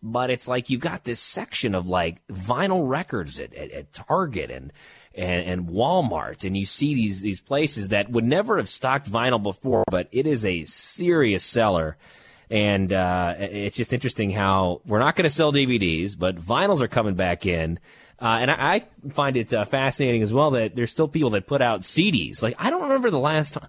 but 0.02 0.30
it's 0.30 0.48
like 0.48 0.70
you've 0.70 0.80
got 0.80 1.04
this 1.04 1.20
section 1.20 1.74
of 1.74 1.88
like 1.88 2.26
vinyl 2.28 2.88
records 2.88 3.40
at, 3.40 3.54
at, 3.54 3.70
at 3.70 3.92
Target 3.92 4.50
and, 4.50 4.72
and, 5.14 5.46
and 5.46 5.68
Walmart, 5.68 6.44
and 6.44 6.56
you 6.56 6.64
see 6.64 6.94
these 6.94 7.20
these 7.20 7.40
places 7.40 7.88
that 7.88 8.10
would 8.10 8.24
never 8.24 8.56
have 8.58 8.68
stocked 8.68 9.10
vinyl 9.10 9.42
before, 9.42 9.84
but 9.90 10.08
it 10.12 10.26
is 10.26 10.44
a 10.44 10.64
serious 10.64 11.44
seller. 11.44 11.96
And 12.50 12.92
uh, 12.92 13.34
it's 13.38 13.76
just 13.76 13.94
interesting 13.94 14.30
how 14.30 14.82
we're 14.84 14.98
not 14.98 15.16
going 15.16 15.24
to 15.24 15.30
sell 15.30 15.52
DVDs, 15.52 16.16
but 16.16 16.36
vinyls 16.36 16.82
are 16.82 16.88
coming 16.88 17.14
back 17.14 17.46
in. 17.46 17.80
Uh, 18.20 18.38
and 18.40 18.50
I, 18.50 18.54
I, 18.74 19.10
find 19.10 19.36
it 19.36 19.52
uh, 19.52 19.64
fascinating 19.64 20.22
as 20.22 20.32
well 20.32 20.52
that 20.52 20.76
there's 20.76 20.90
still 20.90 21.08
people 21.08 21.30
that 21.30 21.46
put 21.46 21.62
out 21.62 21.80
CDs. 21.80 22.42
Like 22.42 22.54
I 22.58 22.70
don't 22.70 22.82
remember 22.82 23.10
the 23.10 23.18
last 23.18 23.54
time 23.54 23.68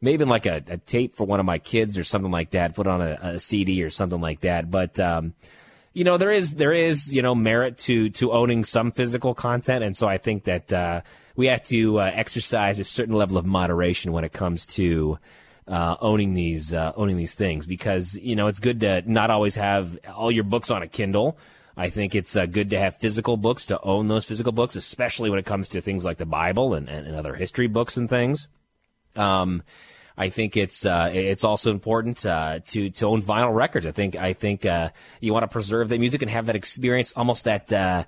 maybe 0.00 0.24
like 0.24 0.46
a, 0.46 0.62
a, 0.68 0.78
tape 0.78 1.14
for 1.14 1.26
one 1.26 1.40
of 1.40 1.46
my 1.46 1.58
kids 1.58 1.98
or 1.98 2.04
something 2.04 2.30
like 2.30 2.50
that, 2.50 2.74
put 2.74 2.86
on 2.86 3.00
a, 3.00 3.18
a 3.22 3.40
CD 3.40 3.82
or 3.82 3.90
something 3.90 4.20
like 4.20 4.40
that. 4.40 4.70
But 4.70 4.98
um, 4.98 5.34
you 5.92 6.04
know, 6.04 6.16
there 6.16 6.30
is 6.30 6.54
there 6.54 6.72
is 6.72 7.14
you 7.14 7.22
know 7.22 7.34
merit 7.34 7.78
to 7.78 8.10
to 8.10 8.32
owning 8.32 8.64
some 8.64 8.92
physical 8.92 9.34
content, 9.34 9.84
and 9.84 9.96
so 9.96 10.08
I 10.08 10.18
think 10.18 10.44
that 10.44 10.72
uh, 10.72 11.02
we 11.36 11.46
have 11.46 11.62
to 11.64 12.00
uh, 12.00 12.10
exercise 12.14 12.78
a 12.78 12.84
certain 12.84 13.14
level 13.14 13.38
of 13.38 13.46
moderation 13.46 14.12
when 14.12 14.24
it 14.24 14.32
comes 14.32 14.66
to. 14.66 15.18
Uh, 15.68 15.96
owning 16.00 16.34
these 16.34 16.74
uh, 16.74 16.92
owning 16.96 17.16
these 17.16 17.36
things 17.36 17.64
because 17.64 18.18
you 18.18 18.34
know 18.34 18.48
it's 18.48 18.58
good 18.58 18.80
to 18.80 19.04
not 19.06 19.30
always 19.30 19.54
have 19.54 19.96
all 20.12 20.32
your 20.32 20.42
books 20.42 20.68
on 20.68 20.82
a 20.82 20.88
Kindle. 20.88 21.38
I 21.76 21.90
think 21.90 22.16
it's 22.16 22.34
uh, 22.34 22.46
good 22.46 22.70
to 22.70 22.78
have 22.78 22.96
physical 22.96 23.36
books 23.36 23.66
to 23.66 23.80
own 23.80 24.08
those 24.08 24.24
physical 24.24 24.50
books, 24.50 24.74
especially 24.74 25.30
when 25.30 25.38
it 25.38 25.46
comes 25.46 25.68
to 25.68 25.80
things 25.80 26.04
like 26.04 26.16
the 26.16 26.26
Bible 26.26 26.74
and, 26.74 26.88
and, 26.88 27.06
and 27.06 27.14
other 27.14 27.34
history 27.34 27.68
books 27.68 27.96
and 27.96 28.10
things. 28.10 28.48
Um, 29.16 29.62
I 30.16 30.28
think 30.28 30.56
it's 30.56 30.84
uh, 30.84 31.10
it's 31.14 31.44
also 31.44 31.70
important 31.70 32.26
uh, 32.26 32.60
to 32.66 32.90
to 32.90 33.06
own 33.06 33.22
vinyl 33.22 33.54
records. 33.54 33.86
I 33.86 33.92
think 33.92 34.16
I 34.16 34.34
think 34.34 34.66
uh, 34.66 34.90
you 35.20 35.32
want 35.32 35.44
to 35.44 35.48
preserve 35.48 35.88
that 35.88 35.98
music 35.98 36.20
and 36.20 36.30
have 36.30 36.46
that 36.46 36.56
experience, 36.56 37.12
almost 37.16 37.44
that 37.44 37.72
uh, 37.72 38.04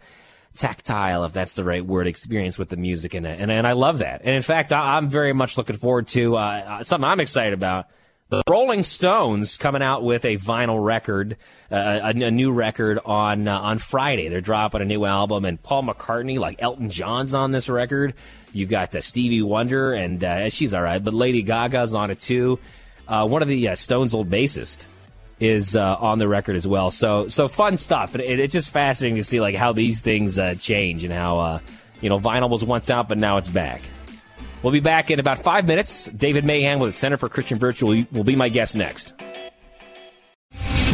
tactile, 0.54 1.24
if 1.24 1.32
that's 1.32 1.54
the 1.54 1.64
right 1.64 1.84
word, 1.84 2.06
experience 2.06 2.58
with 2.58 2.68
the 2.68 2.76
music 2.76 3.14
in 3.14 3.24
it. 3.24 3.40
And 3.40 3.50
and 3.50 3.66
I 3.66 3.72
love 3.72 3.98
that. 3.98 4.20
And 4.24 4.34
in 4.34 4.42
fact, 4.42 4.72
I, 4.72 4.98
am 4.98 5.08
very 5.08 5.32
much 5.32 5.56
looking 5.56 5.76
forward 5.76 6.08
to 6.08 6.36
uh, 6.36 6.82
something 6.82 7.08
I'm 7.08 7.20
excited 7.20 7.54
about. 7.54 7.86
The 8.32 8.42
Rolling 8.48 8.82
Stones 8.82 9.58
coming 9.58 9.82
out 9.82 10.02
with 10.02 10.24
a 10.24 10.38
vinyl 10.38 10.82
record, 10.82 11.36
uh, 11.70 12.00
a, 12.02 12.08
a, 12.18 12.30
new 12.30 12.50
record 12.50 12.98
on 13.04 13.46
on 13.46 13.76
Friday. 13.76 14.28
They're 14.28 14.40
dropping 14.40 14.80
a 14.80 14.86
new 14.86 15.04
album, 15.04 15.44
and 15.44 15.62
Paul 15.62 15.82
McCartney, 15.82 16.38
like 16.38 16.56
Elton 16.62 16.88
John's 16.88 17.34
on 17.34 17.52
this 17.52 17.68
record. 17.68 18.14
You've 18.54 18.70
got 18.70 18.96
uh, 18.96 19.02
Stevie 19.02 19.42
Wonder, 19.42 19.92
and 19.92 20.24
uh, 20.24 20.48
she's 20.48 20.72
all 20.72 20.80
right, 20.80 21.04
but 21.04 21.12
Lady 21.12 21.42
Gaga's 21.42 21.92
on 21.92 22.10
it 22.10 22.20
too. 22.20 22.58
Uh, 23.06 23.28
one 23.28 23.42
of 23.42 23.48
the 23.48 23.68
uh, 23.68 23.74
Stones' 23.74 24.14
old 24.14 24.30
bassist 24.30 24.86
is 25.38 25.76
uh, 25.76 25.96
on 25.96 26.18
the 26.18 26.26
record 26.26 26.56
as 26.56 26.66
well. 26.66 26.90
So, 26.90 27.28
so 27.28 27.48
fun 27.48 27.76
stuff. 27.76 28.16
It, 28.16 28.40
it's 28.40 28.54
just 28.54 28.70
fascinating 28.70 29.16
to 29.16 29.24
see 29.24 29.42
like 29.42 29.56
how 29.56 29.74
these 29.74 30.00
things 30.00 30.38
uh, 30.38 30.54
change 30.54 31.04
and 31.04 31.12
how 31.12 31.60
you 32.00 32.08
know 32.08 32.18
vinyl 32.18 32.48
was 32.48 32.64
once 32.64 32.88
out, 32.88 33.10
but 33.10 33.18
now 33.18 33.36
it's 33.36 33.48
back. 33.48 33.82
We'll 34.62 34.72
be 34.72 34.80
back 34.80 35.10
in 35.10 35.18
about 35.18 35.38
five 35.38 35.66
minutes. 35.66 36.06
David 36.06 36.44
Mahan 36.44 36.78
with 36.78 36.88
the 36.88 36.92
Center 36.92 37.16
for 37.16 37.28
Christian 37.28 37.58
Virtue 37.58 38.06
will 38.12 38.24
be 38.24 38.36
my 38.36 38.48
guest 38.48 38.76
next. 38.76 39.12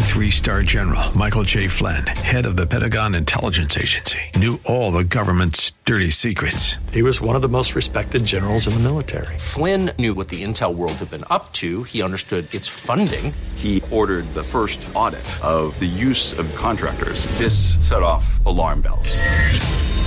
three 0.08 0.30
star 0.30 0.62
general 0.62 1.16
Michael 1.16 1.42
J. 1.44 1.68
Flynn, 1.68 2.04
head 2.06 2.46
of 2.46 2.56
the 2.56 2.66
Pentagon 2.66 3.14
Intelligence 3.14 3.76
Agency, 3.76 4.18
knew 4.36 4.58
all 4.64 4.90
the 4.90 5.04
government's 5.04 5.72
dirty 5.84 6.10
secrets. 6.10 6.76
He 6.92 7.02
was 7.02 7.20
one 7.20 7.36
of 7.36 7.42
the 7.42 7.48
most 7.48 7.76
respected 7.76 8.24
generals 8.24 8.66
in 8.66 8.72
the 8.72 8.80
military. 8.80 9.38
Flynn 9.38 9.92
knew 9.98 10.14
what 10.14 10.28
the 10.28 10.42
intel 10.42 10.74
world 10.74 10.94
had 10.94 11.10
been 11.10 11.24
up 11.30 11.52
to. 11.54 11.84
He 11.84 12.02
understood 12.02 12.52
its 12.54 12.66
funding. 12.66 13.32
He 13.54 13.82
ordered 13.92 14.24
the 14.34 14.42
first 14.42 14.88
audit 14.94 15.26
of 15.44 15.78
the 15.78 15.86
use 15.86 16.36
of 16.36 16.52
contractors. 16.56 17.26
This 17.38 17.76
set 17.86 18.02
off 18.02 18.44
alarm 18.46 18.80
bells. 18.80 19.16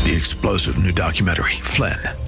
The 0.03 0.13
explosive 0.15 0.77
new 0.83 0.91
documentary, 0.91 1.51
Flynn, 1.61 1.99